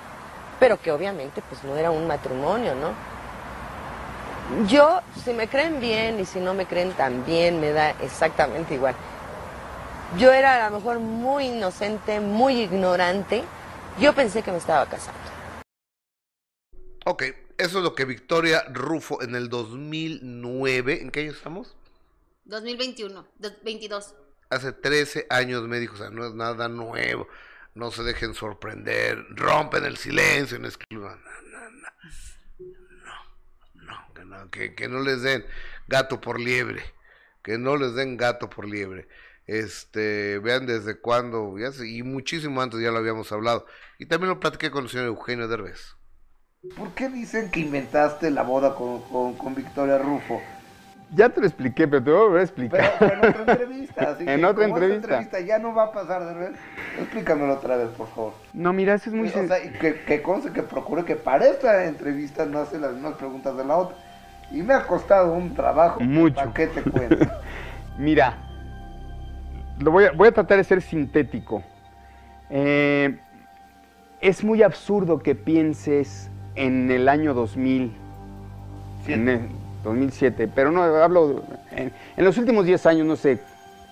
[0.60, 2.94] pero que obviamente pues no era un matrimonio, ¿no?
[4.68, 8.96] Yo, si me creen bien y si no me creen también, me da exactamente igual.
[10.18, 13.44] Yo era a lo mejor muy inocente, muy ignorante.
[14.00, 15.20] Yo pensé que me estaba casando.
[17.06, 17.24] Ok,
[17.60, 21.76] eso es lo que Victoria Rufo en el 2009, ¿en qué año estamos?
[22.46, 24.16] 2021, dos- 22.
[24.50, 27.28] Hace 13 años me dijo, o sea, no es nada nuevo,
[27.76, 31.70] no se dejen sorprender, rompen el silencio, no excluyan, no, no,
[32.96, 33.14] no,
[33.76, 35.46] no, que no, que, no les den
[35.88, 36.82] gato por liebre,
[37.44, 39.08] que no les den gato por liebre.
[39.46, 43.68] Este, vean desde cuándo, ya sé, y muchísimo antes ya lo habíamos hablado.
[44.00, 45.96] Y también lo platiqué con el señor Eugenio Derbez.
[46.76, 50.42] ¿Por qué dicen que inventaste la boda con, con Victoria Rufo?
[51.12, 52.92] Ya te lo expliqué, pero te voy a volver a explicar.
[53.00, 54.12] pero en otra entrevista.
[54.12, 55.40] Así En que otra esta entrevista.
[55.40, 56.52] ya no va a pasar de vez.
[57.00, 58.34] Explícamelo otra vez, por favor.
[58.54, 59.28] No, mira, eso es muy...
[59.28, 62.94] O sea, y que, que conste que procure que para esta entrevista no hace las
[62.94, 63.98] mismas preguntas de la otra.
[64.52, 66.00] Y me ha costado un trabajo.
[66.00, 66.36] Mucho.
[66.36, 67.28] ¿Para qué te cuento?
[67.98, 68.38] Mira,
[69.80, 71.64] lo voy, a, voy a tratar de ser sintético.
[72.50, 73.18] Eh,
[74.22, 77.94] es muy absurdo que pienses en el año 2000,
[79.08, 79.40] en el
[79.84, 83.40] 2007, pero no hablo en, los últimos 10 años, no sé,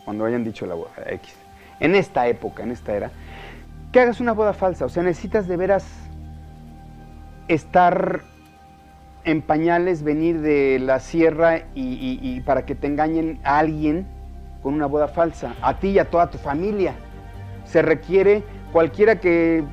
[0.05, 1.33] cuando hayan dicho la boda X,
[1.79, 3.11] en esta época, en esta era,
[3.91, 4.85] que hagas una boda falsa.
[4.85, 5.85] O sea, necesitas de veras
[7.47, 8.21] estar
[9.23, 14.07] en pañales, venir de la sierra y para que te engañen a alguien
[14.61, 16.95] con una boda falsa, a ti y a toda tu familia.
[17.65, 19.63] Se requiere, cualquiera que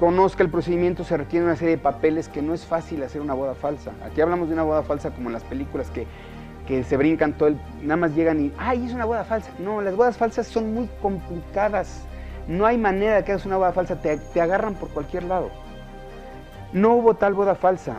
[0.00, 3.34] conozca el procedimiento, se requiere una serie de papeles que no es fácil hacer una
[3.34, 3.92] boda falsa.
[4.04, 6.06] Aquí hablamos de una boda falsa como en las películas que,
[6.66, 7.60] que se brincan todo el...
[7.82, 9.50] Nada más llegan y, ¡ay, es una boda falsa!
[9.58, 12.02] No, las bodas falsas son muy complicadas.
[12.48, 15.50] No hay manera de que hagas una boda falsa, te, te agarran por cualquier lado.
[16.72, 17.98] No hubo tal boda falsa.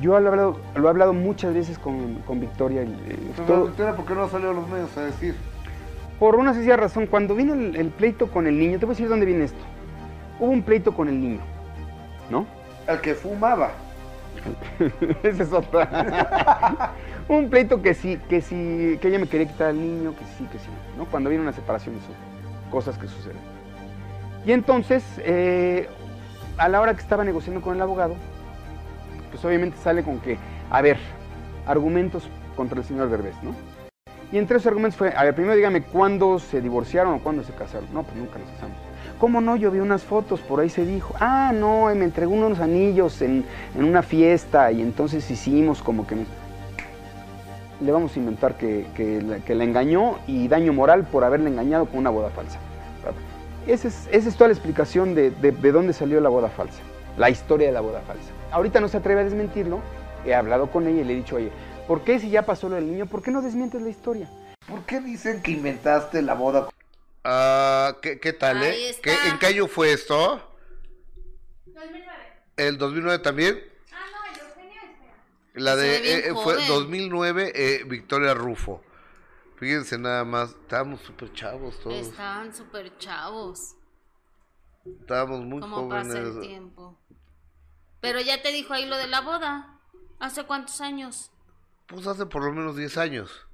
[0.00, 2.82] Yo lo he hablado, lo he hablado muchas veces con, con Victoria.
[2.82, 3.16] y, eh,
[3.46, 5.36] todo- Victoria, ¿por qué no salió a los medios a decir?
[6.18, 8.96] por una sencilla razón, cuando vino el, el pleito con el niño, te voy a
[8.96, 9.58] decir dónde viene esto.
[10.38, 11.40] Hubo un pleito con el niño,
[12.30, 12.46] ¿no?
[12.86, 13.70] El que fumaba.
[15.22, 16.92] Esa es otra.
[17.28, 20.44] un pleito que sí, que sí, que ella me quería quitar al niño, que sí,
[20.50, 20.68] que sí,
[20.98, 21.06] ¿no?
[21.06, 22.12] Cuando viene una separación, eso,
[22.70, 23.38] cosas que suceden.
[24.44, 25.88] Y entonces, eh,
[26.58, 28.16] a la hora que estaba negociando con el abogado,
[29.30, 30.36] pues obviamente sale con que,
[30.70, 30.98] a ver,
[31.66, 33.54] argumentos contra el señor Derbez, ¿no?
[34.32, 37.52] Y entre esos argumentos fue, a ver, primero dígame cuándo se divorciaron o cuándo se
[37.52, 37.92] casaron.
[37.92, 38.76] No, pues nunca nos casamos.
[39.18, 39.56] ¿Cómo no?
[39.56, 41.14] Yo vi unas fotos, por ahí se dijo.
[41.20, 43.44] Ah, no, me entregó unos anillos en,
[43.76, 46.16] en una fiesta y entonces hicimos como que...
[47.80, 49.20] Le vamos a inventar que, que
[49.54, 52.58] la, engañó y daño moral por haberle engañado con una boda falsa.
[53.66, 56.80] Esa es, esa es toda la explicación de, de- de dónde salió la boda falsa,
[57.16, 58.30] la historia de la boda falsa.
[58.52, 59.80] Ahorita no se atreve a desmentirlo,
[60.26, 61.50] he hablado con ella y le he dicho, oye,
[61.88, 64.28] ¿por qué si ya pasó lo del niño, por qué no desmientes la historia?
[64.68, 66.68] ¿Por qué dicen que inventaste la boda?
[67.24, 68.70] Ah, ¿qué, qué tal, eh?
[68.70, 69.02] Ahí está.
[69.02, 70.50] ¿Qué- ¿En qué año fue esto?
[72.56, 73.62] ¿El 2009 también?
[75.54, 76.68] La Se de ve bien eh, eh, fue joven.
[76.68, 78.82] 2009, eh, Victoria Rufo.
[79.56, 81.94] Fíjense nada más, estábamos súper chavos todos.
[81.94, 83.76] Estaban súper chavos.
[85.00, 86.48] Estábamos muy ¿Cómo pasa el jóvenes.
[86.48, 86.98] tiempo?
[88.00, 89.78] Pero ya te dijo ahí lo de la boda.
[90.18, 91.30] ¿Hace cuántos años?
[91.86, 93.46] Pues hace por lo menos 10 años.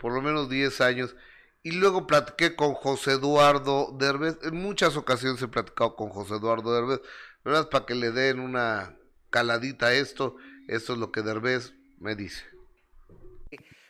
[0.00, 1.14] Por lo menos 10 años.
[1.68, 4.38] Y luego platiqué con José Eduardo Derbez.
[4.42, 7.06] En muchas ocasiones he platicado con José Eduardo Derbez.
[7.44, 7.68] ¿Verdad?
[7.68, 8.98] Para que le den una
[9.28, 10.36] caladita a esto.
[10.66, 12.42] Esto es lo que Derbez me dice.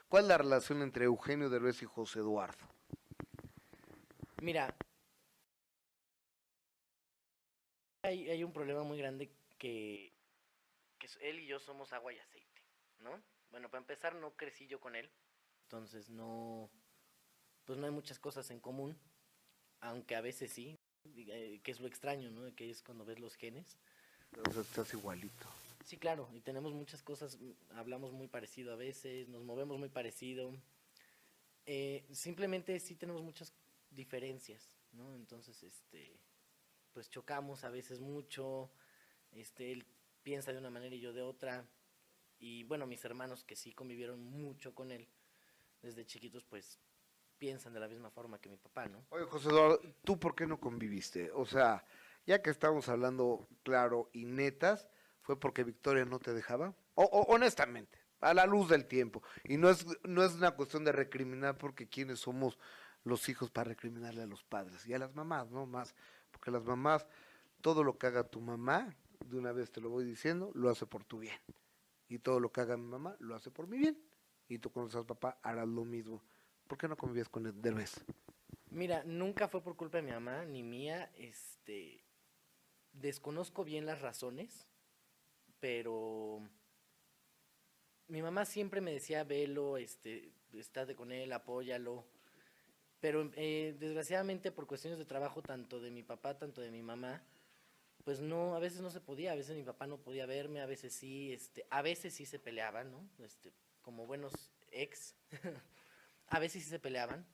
[0.09, 2.67] ¿Cuál es la relación entre Eugenio Derbez y José Eduardo?
[4.43, 4.75] Mira,
[8.03, 10.13] hay, hay un problema muy grande que,
[10.99, 12.61] que él y yo somos agua y aceite,
[12.99, 13.23] ¿no?
[13.53, 15.09] Bueno, para empezar, no crecí yo con él,
[15.63, 16.71] entonces no,
[17.69, 18.97] pues no hay muchas cosas en común,
[19.81, 22.55] aunque a veces sí, eh, que es lo extraño, ¿no?
[22.57, 23.77] Que es cuando ves los genes.
[24.49, 25.47] O sea, estás igualito.
[25.85, 29.91] Sí, claro, y tenemos muchas cosas, mm, hablamos muy parecido a veces, nos movemos muy
[29.91, 30.51] parecido.
[31.67, 33.53] Eh, simplemente sí tenemos muchas
[33.91, 35.15] diferencias, ¿no?
[35.15, 36.19] Entonces, este,
[36.95, 38.71] pues chocamos a veces mucho,
[39.33, 39.85] este, él
[40.23, 41.69] piensa de una manera y yo de otra.
[42.39, 45.07] Y bueno, mis hermanos que sí convivieron mucho con él
[45.83, 46.79] desde chiquitos, pues
[47.39, 49.05] piensan de la misma forma que mi papá, ¿no?
[49.11, 51.31] Oye, José Eduardo, ¿tú por qué no conviviste?
[51.33, 51.85] O sea,
[52.27, 54.89] ya que estamos hablando claro y netas,
[55.23, 56.75] ¿fue porque Victoria no te dejaba?
[56.95, 59.23] O, honestamente, a la luz del tiempo.
[59.45, 62.59] Y no es, no es una cuestión de recriminar porque quienes somos
[63.05, 65.67] los hijos para recriminarle a los padres y a las mamás, ¿no?
[65.67, 65.95] Más,
[66.31, 67.07] porque las mamás,
[67.61, 70.87] todo lo que haga tu mamá, de una vez te lo voy diciendo, lo hace
[70.87, 71.39] por tu bien.
[72.09, 73.99] Y todo lo que haga mi mamá, lo hace por mi bien.
[74.49, 76.23] Y tú cuando seas papá, harás lo mismo.
[76.69, 78.05] ¿Por qué no convivías con Derbez?
[78.71, 82.05] Mira, nunca fue por culpa de mi mamá ni mía, este
[82.93, 84.67] desconozco bien las razones,
[85.61, 86.41] pero
[88.09, 92.05] mi mamá siempre me decía, velo, este, estate con él, apóyalo.
[93.01, 97.23] Pero eh, desgraciadamente por cuestiones de trabajo, tanto de mi papá, tanto de mi mamá,
[98.05, 100.67] pues no, a veces no se podía, a veces mi papá no podía verme, a
[100.67, 103.09] veces sí, este, a veces sí se peleaban, ¿no?
[103.25, 103.53] Este,
[103.83, 104.33] como buenos
[104.71, 105.15] ex,
[106.31, 107.25] a veces sí se peleaban,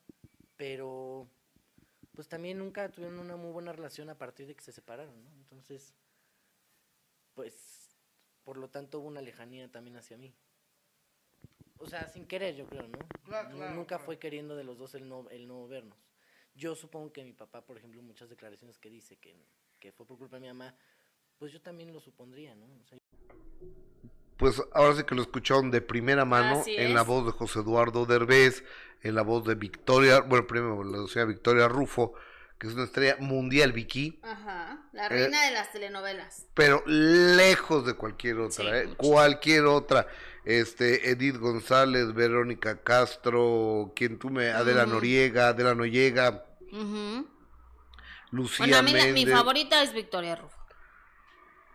[0.57, 1.27] pero
[2.15, 5.29] pues también nunca tuvieron una muy buena relación a partir de que se separaron, ¿no?
[5.37, 5.93] Entonces,
[7.33, 7.89] pues,
[8.43, 10.33] por lo tanto hubo una lejanía también hacia mí.
[11.77, 12.99] O sea, sin querer, yo creo, ¿no?
[13.25, 14.05] Claro, Nu- claro, nunca claro.
[14.05, 15.97] fue queriendo de los dos el no, el no vernos.
[16.55, 19.35] yo supongo que mi papá, por ejemplo, muchas declaraciones que dice que,
[19.77, 20.73] que fue por culpa de mi mamá,
[21.37, 22.65] pues yo también lo supondría, ¿no?
[22.81, 22.97] O sea,
[24.37, 27.59] Pues ahora sí que lo escucharon de primera mano Así en la voz de José
[27.59, 28.63] Eduardo Derbez,
[29.01, 32.13] en la voz de Victoria, bueno, primero la señora Victoria Rufo,
[32.57, 36.45] que es una estrella mundial, Vicky, Ajá, la Eh, reina de las telenovelas.
[36.53, 38.93] pero lejos de cualquier otra, Sí, ¿eh?
[38.97, 40.07] cualquier otra.
[40.43, 44.89] Este, Edith González, Verónica Castro, quien tú me, Adela Mm.
[44.91, 47.27] Noriega, Adela Noriega, Ujú.
[48.31, 50.64] Lucía Bueno, a mí la- mi favorita es Victoria Rufo.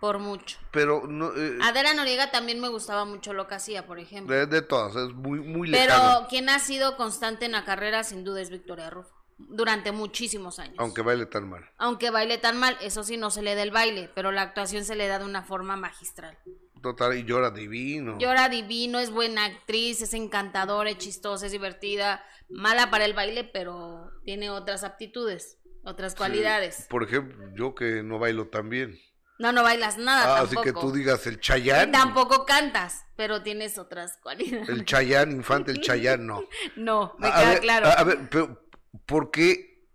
[0.01, 0.59] Por mucho.
[0.73, 4.35] pero no, eh, Adela Noriega también me gustaba mucho lo que hacía, por ejemplo.
[4.35, 8.03] de, de todas, es muy, muy Pero lejano, quien ha sido constante en la carrera
[8.03, 9.15] sin duda es Victoria Rufo.
[9.37, 10.75] Durante muchísimos años.
[10.79, 11.65] aunque baile tan mal.
[11.79, 14.85] Aunque baile tan mal, eso sí no se le da el baile, pero la actuación
[14.85, 16.39] se le da de una forma magistral.
[16.83, 18.19] Total, y llora divino.
[18.19, 23.45] Llora divino, es buena actriz, es encantadora, es chistosa, es divertida, mala para el baile,
[23.45, 26.87] pero tiene otras aptitudes, otras Sí, cualidades.
[26.91, 28.99] Por ejemplo, yo que no bailo tan bien.
[29.41, 30.63] No, no bailas nada Ah, así tampoco.
[30.63, 31.91] que tú digas el Chayán.
[31.93, 34.69] tampoco cantas, pero tienes otras cualidades.
[34.69, 36.45] El Chayán, infante, el Chayán, no.
[36.77, 37.87] No, me A queda ver, claro.
[37.89, 38.63] A, ver, pero
[39.07, 39.89] ¿por qué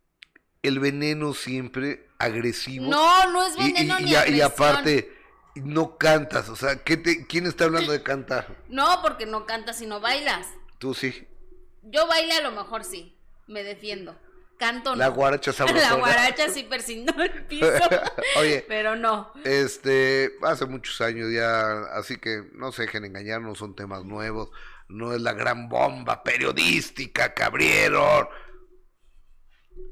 [0.63, 2.87] el veneno siempre agresivo?
[2.89, 5.15] No, no es veneno y, ni y y aparte,
[5.53, 6.49] no cantas.
[6.49, 8.63] O sea, ¿qué te, ¿quién está hablando de cantar?
[8.67, 10.47] No, porque no cantas y no bailas.
[10.79, 11.27] Tú sí.
[11.83, 13.15] Yo baile a lo mejor sí,
[13.45, 14.19] me defiendo.
[14.57, 14.95] Canto no.
[14.97, 15.89] La guaracha sabrosona.
[15.89, 17.67] La guaracha sí persignó el piso.
[18.37, 18.65] Oye.
[18.67, 19.33] Pero no.
[19.43, 24.49] Este, hace muchos años ya, así que no se dejen engañar, no son temas nuevos,
[24.87, 28.27] no es la gran bomba periodística que abrieron.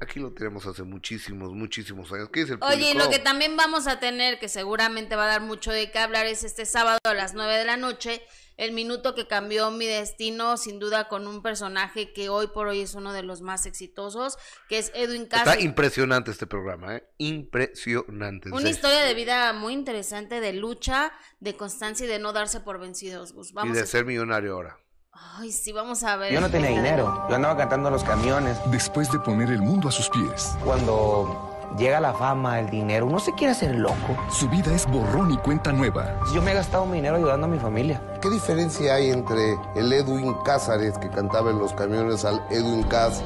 [0.00, 2.30] Aquí lo tenemos hace muchísimos, muchísimos años.
[2.32, 5.28] ¿Qué es el Oye, y lo que también vamos a tener, que seguramente va a
[5.28, 8.22] dar mucho de qué hablar, es este sábado a las 9 de la noche,
[8.56, 12.80] el minuto que cambió mi destino, sin duda con un personaje que hoy por hoy
[12.80, 14.38] es uno de los más exitosos,
[14.68, 15.60] que es Edwin Está Cass.
[15.60, 17.08] impresionante este programa, ¿eh?
[17.18, 18.50] Impresionante.
[18.50, 22.78] Una historia de vida muy interesante, de lucha, de constancia y de no darse por
[22.78, 23.50] vencidos, Gus.
[23.50, 23.86] Y Vamos de a...
[23.86, 24.78] ser millonario ahora.
[25.12, 26.32] Ay, sí, vamos a ver.
[26.32, 28.58] Yo no tenía dinero, yo andaba cantando en los camiones.
[28.72, 33.18] Después de poner el mundo a sus pies, Cuando llega la fama, el dinero, uno
[33.18, 34.16] se quiere hacer loco.
[34.30, 36.18] su vida es borrón y cuenta nueva.
[36.34, 38.00] Yo me he gastado mi dinero ayudando a mi familia.
[38.20, 43.22] ¿Qué diferencia hay entre el Edwin Cázares que cantaba en los camiones al Edwin Cass,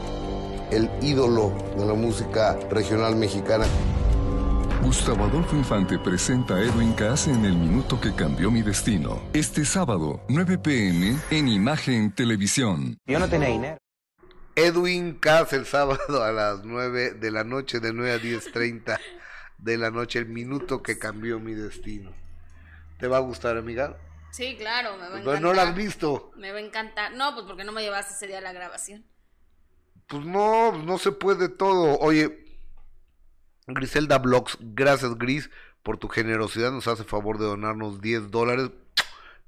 [0.70, 3.64] el ídolo de la música regional mexicana?
[4.82, 9.20] Gustavo Adolfo Infante presenta a Edwin Cass en El Minuto que Cambió Mi Destino.
[9.32, 12.96] Este sábado, 9 pm, en Imagen Televisión.
[13.06, 13.78] Yo no tenía dinero.
[14.58, 18.98] Edwin Cass el sábado a las 9 de la noche, de 9 a 10.30
[19.58, 22.12] de la noche, el minuto que cambió mi destino.
[22.98, 23.96] ¿Te va a gustar, amiga?
[24.30, 25.40] Sí, claro, me va a encantar.
[25.40, 26.32] no la has visto.
[26.36, 27.14] Me va a encantar.
[27.14, 29.04] No, pues porque no me llevaste ese día a la grabación.
[30.08, 31.98] Pues no, no se puede todo.
[31.98, 32.44] Oye,
[33.66, 35.50] Griselda Blogs, gracias Gris
[35.82, 36.72] por tu generosidad.
[36.72, 38.70] Nos hace favor de donarnos 10 dólares.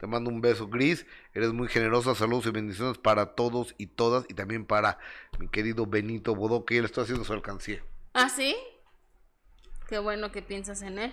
[0.00, 1.06] Te mando un beso, Gris.
[1.34, 2.14] Eres muy generosa.
[2.14, 4.24] Saludos y bendiciones para todos y todas.
[4.28, 4.98] Y también para
[5.38, 7.84] mi querido Benito Bodó, que él está haciendo su alcancía.
[8.14, 8.56] ¿Ah, sí?
[9.88, 11.12] Qué bueno que piensas en él.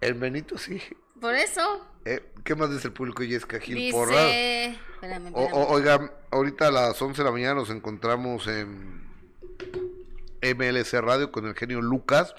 [0.00, 0.80] El Benito, sí.
[1.20, 1.86] Por eso.
[2.04, 3.92] Eh, ¿Qué más dice el público Jessica Gil Dice...
[3.96, 4.16] Porras?
[4.32, 5.52] Espérame, O- espérame.
[5.54, 9.02] o- oiga, ahorita a las 11 de la mañana nos encontramos en
[10.42, 12.34] MLC Radio con el genio Lucas.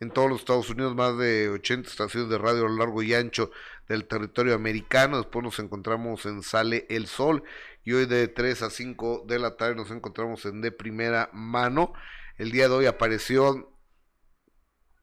[0.00, 3.14] En todos los Estados Unidos, más de 80 estaciones de radio a lo largo y
[3.14, 3.50] ancho
[3.88, 5.18] del territorio americano.
[5.18, 7.42] Después nos encontramos en Sale el Sol.
[7.84, 11.92] Y hoy de 3 a 5 de la tarde nos encontramos en De Primera Mano.
[12.38, 13.76] El día de hoy apareció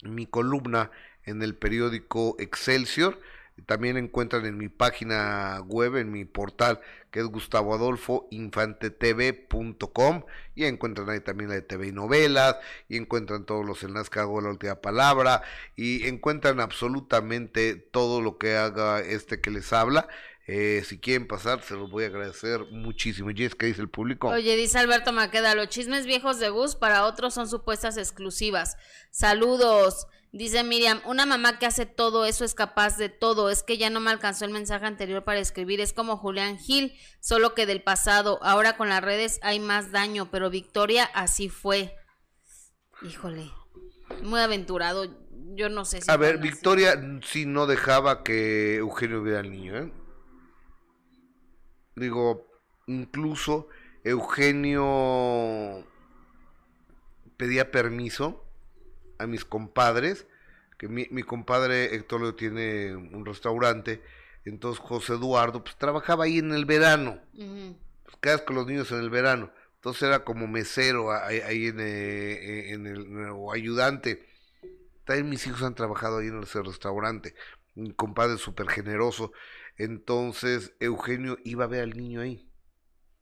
[0.03, 0.91] mi columna
[1.23, 3.19] en el periódico Excelsior.
[3.66, 6.80] También encuentran en mi página web, en mi portal,
[7.12, 10.24] que es gustavoadolfoinfantetv.com
[10.55, 12.57] y encuentran ahí también la de TV y novelas,
[12.88, 15.41] y encuentran todos los enlaces que hago la última palabra,
[15.76, 20.07] y encuentran absolutamente todo lo que haga este que les habla.
[20.51, 23.30] Eh, si quieren pasar, se los voy a agradecer muchísimo.
[23.30, 24.30] Jess, ¿qué dice el público?
[24.30, 28.76] Oye, dice Alberto Maqueda, los chismes viejos de Gus para otros son supuestas exclusivas.
[29.12, 30.07] Saludos.
[30.32, 33.49] Dice Miriam, una mamá que hace todo eso es capaz de todo.
[33.49, 35.82] Es que ya no me alcanzó el mensaje anterior para escribir.
[35.82, 38.39] Es como Julián Gil, solo que del pasado.
[38.43, 41.95] Ahora con las redes hay más daño, pero Victoria así fue.
[43.01, 43.49] Híjole,
[44.21, 45.17] muy aventurado.
[45.55, 46.11] Yo no sé si...
[46.11, 46.43] A ver, así.
[46.43, 49.91] Victoria sí no dejaba que Eugenio viera al niño, ¿eh?
[51.95, 52.47] Digo,
[52.86, 53.67] incluso
[54.03, 55.86] Eugenio
[57.36, 58.48] pedía permiso
[59.20, 60.26] a mis compadres,
[60.78, 64.01] que mi, mi compadre Héctor Leo tiene un restaurante,
[64.45, 68.99] entonces José Eduardo pues trabajaba ahí en el verano, pues quedas con los niños en
[68.99, 74.26] el verano, Entonces era como mesero ahí, ahí en, eh, en el, o ayudante.
[75.05, 77.34] También mis hijos han trabajado ahí en ese restaurante.
[77.76, 79.32] Un compadre súper generoso.
[79.78, 82.49] Entonces Eugenio iba a ver al niño ahí.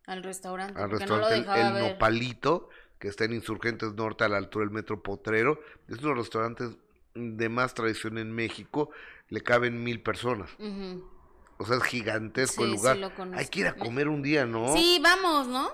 [0.05, 0.81] Al restaurante.
[0.81, 1.93] Al porque no restaurante El-.
[1.93, 2.69] Nopalito,
[2.99, 5.59] que está en Insurgentes Norte a la altura del Metro Potrero.
[5.87, 6.77] Es uno de los restaurantes
[7.13, 8.89] de más tradición en México.
[9.29, 10.49] Le caben mil personas.
[11.57, 12.97] O sea, es gigantesco el sí lugar.
[12.97, 13.11] lo.
[13.35, 14.73] Hay que ir a comer un día, ¿no?
[14.73, 15.71] Sí, vamos, ¿no?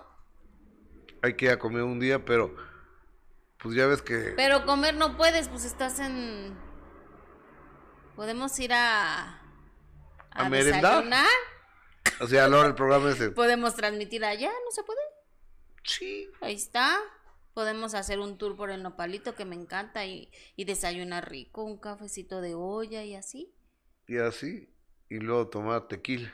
[1.21, 2.55] Hay que ir a comer un día, pero
[3.63, 4.33] pues ya ves que...
[4.35, 6.53] Pero comer no puedes, pues estás en...
[8.15, 9.41] Podemos ir a...
[10.31, 11.03] ¿A merendar?
[11.03, 11.27] desayunar.
[12.19, 13.29] O sea, a la hora del programa ese...
[13.31, 14.99] Podemos transmitir allá, ¿no se puede?
[15.83, 16.29] Sí.
[16.41, 16.97] Ahí está.
[17.53, 21.77] Podemos hacer un tour por el nopalito que me encanta y, y desayunar rico, un
[21.77, 23.53] cafecito de olla y así.
[24.07, 24.69] Y así.
[25.09, 26.33] Y luego tomar tequila.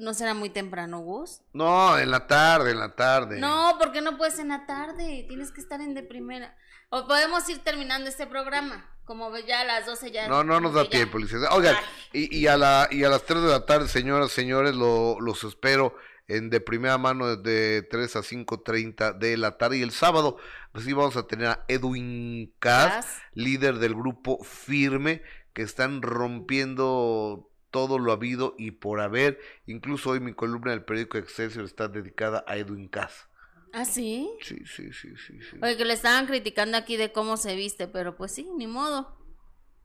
[0.00, 1.42] ¿No será muy temprano, Gus?
[1.52, 3.38] No, en la tarde, en la tarde.
[3.38, 6.56] No, porque no puedes en la tarde, tienes que estar en de primera.
[6.88, 10.28] O podemos ir terminando este programa, como ya a las 12 ya.
[10.28, 10.90] No, no nos da ya.
[10.90, 11.54] tiempo, licenciada.
[11.54, 11.76] Oigan,
[12.12, 15.44] y, y, a la, y a las 3 de la tarde, señoras, señores, lo, los
[15.44, 15.94] espero
[16.28, 19.78] en de primera mano de 3 a 5.30 de la tarde.
[19.78, 20.36] Y el sábado,
[20.72, 27.50] pues sí, vamos a tener a Edwin Cass, líder del grupo Firme, que están rompiendo
[27.70, 29.40] todo lo habido y por haber.
[29.66, 33.28] Incluso hoy mi columna del periódico Excelsior está dedicada a Edwin Cass.
[33.72, 34.30] ¿Ah, sí?
[34.42, 35.56] Sí, sí, sí, sí, sí.
[35.62, 39.16] Oye, que le estaban criticando aquí de cómo se viste, pero pues sí, ni modo.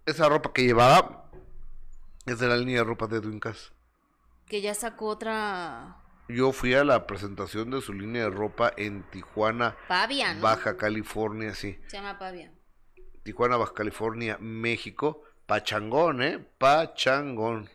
[0.06, 1.32] Esa ropa que llevaba
[2.26, 3.72] es de la línea de ropa de Edwin Cass.
[4.46, 9.04] Que ya sacó otra Yo fui a la presentación de su línea de ropa en
[9.12, 10.42] Tijuana, Pavia, ¿no?
[10.42, 11.80] Baja California, sí.
[11.88, 12.52] Se llama Pavia.
[13.24, 15.24] Tijuana, Baja California, México.
[15.46, 16.46] Pachangón, ¿eh?
[16.58, 17.70] Pachangón.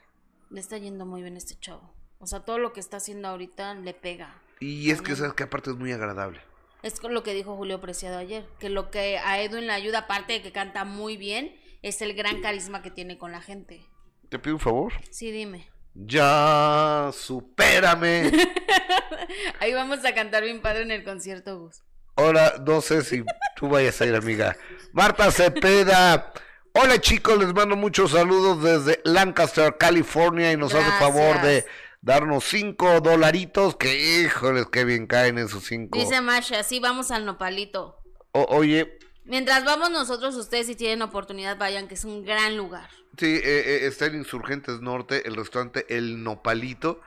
[0.50, 1.94] Le está yendo muy bien este chavo.
[2.18, 4.42] O sea, todo lo que está haciendo ahorita le pega.
[4.60, 6.40] Y es que, ¿sabes que Aparte es muy agradable.
[6.82, 10.00] Es con lo que dijo Julio Preciado ayer, que lo que a Edwin le ayuda,
[10.00, 13.86] aparte de que canta muy bien, es el gran carisma que tiene con la gente.
[14.28, 14.92] ¿Te pido un favor?
[15.10, 15.71] Sí, dime.
[15.94, 18.32] Ya, supérame.
[19.60, 21.82] Ahí vamos a cantar bien padre en el concierto, Gus.
[22.16, 23.24] Ahora, no sé si
[23.56, 24.56] tú vayas a ir, amiga.
[24.92, 26.32] Marta Cepeda.
[26.74, 31.66] Hola chicos, les mando muchos saludos desde Lancaster, California y nos hace favor de
[32.00, 35.98] darnos cinco dolaritos que híjoles, qué bien caen esos cinco.
[35.98, 37.98] Dice Masha, sí, vamos al nopalito.
[38.32, 42.88] O- oye, Mientras vamos nosotros, ustedes si tienen oportunidad, vayan, que es un gran lugar.
[43.16, 47.00] sí, eh, eh, está en Insurgentes Norte, el restaurante El Nopalito,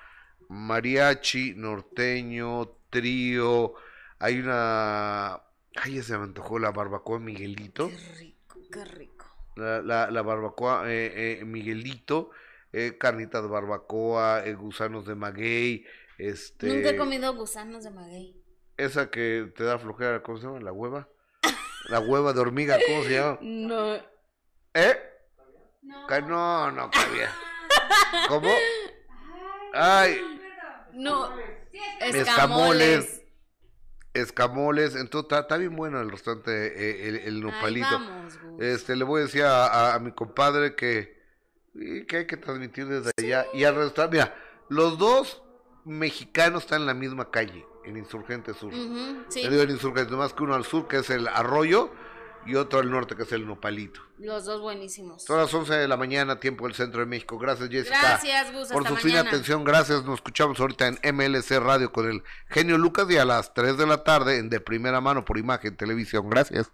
[0.48, 3.74] mariachi, norteño, trío,
[4.20, 5.42] hay una...
[5.76, 7.90] Ay, ya se me antojó la barbacoa Miguelito.
[8.72, 9.26] Qué rico.
[9.58, 12.32] La, la, la barbacoa eh, eh, Miguelito,
[12.72, 15.86] eh, carnita de barbacoa, eh, gusanos de maguey,
[16.18, 16.68] este...
[16.68, 18.42] Nunca he comido gusanos de maguey.
[18.78, 20.60] Esa que te da flojera, ¿cómo se llama?
[20.62, 21.10] La hueva.
[21.90, 23.38] La hueva de hormiga, ¿cómo se llama?
[23.42, 23.96] No.
[24.74, 25.00] ¿Eh?
[26.08, 27.32] Ca- No, no, cabía.
[28.28, 28.50] ¿Cómo?
[29.74, 30.20] Ay,
[30.94, 31.32] No.
[32.02, 32.28] escamoles.
[32.28, 33.22] Escamoles.
[34.14, 34.96] Escamoles.
[34.96, 37.88] Entonces está, está bien bueno el restaurante, eh, el, el nopalito.
[37.92, 41.22] vamos, este, le voy a decir a, a- a mi compadre que,
[42.08, 43.46] que hay que transmitir desde allá.
[43.54, 44.36] Y al restaurante, mira,
[44.70, 45.44] los dos
[45.84, 48.74] mexicanos están en la misma calle, en Insurgente Sur.
[48.74, 49.44] Ujú, sí.
[49.44, 51.92] Le digo en Insurgente, más que uno al sur, que es el Arroyo,
[52.48, 54.02] y otro al norte, que es el Nopalito.
[54.20, 55.24] Los dos buenísimos.
[55.24, 57.40] Son las 11 de la mañana, tiempo del centro de México.
[57.40, 58.00] Gracias, Jessica.
[58.00, 59.30] Gracias, Gus, Por hasta su fina mañana.
[59.30, 60.04] atención, gracias.
[60.06, 63.88] Nos escuchamos ahorita en MLC Radio con el genio Lucas y a las 3 de
[63.88, 66.30] la tarde en De Primera Mano por Imagen Televisión.
[66.30, 66.72] Gracias.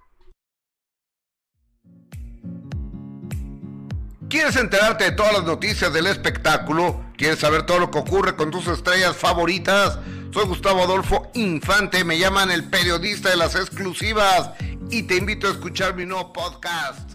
[4.32, 7.04] ¿Quieres enterarte de todas las noticias del espectáculo?
[7.18, 10.00] ¿Quieres saber todo lo que ocurre con tus estrellas favoritas?
[10.34, 14.52] Soy Gustavo Adolfo Infante, me llaman el periodista de las exclusivas
[14.90, 17.12] y te invito a escuchar mi nuevo podcast.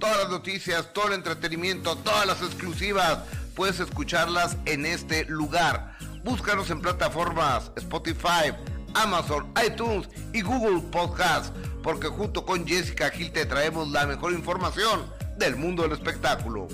[0.00, 3.20] Todas las noticias, todo el entretenimiento, todas las exclusivas,
[3.54, 5.96] puedes escucharlas en este lugar.
[6.24, 8.52] Búscanos en plataformas Spotify,
[8.94, 15.19] Amazon, iTunes y Google Podcast, porque junto con Jessica Gil te traemos la mejor información
[15.40, 16.68] del mundo del espectáculo.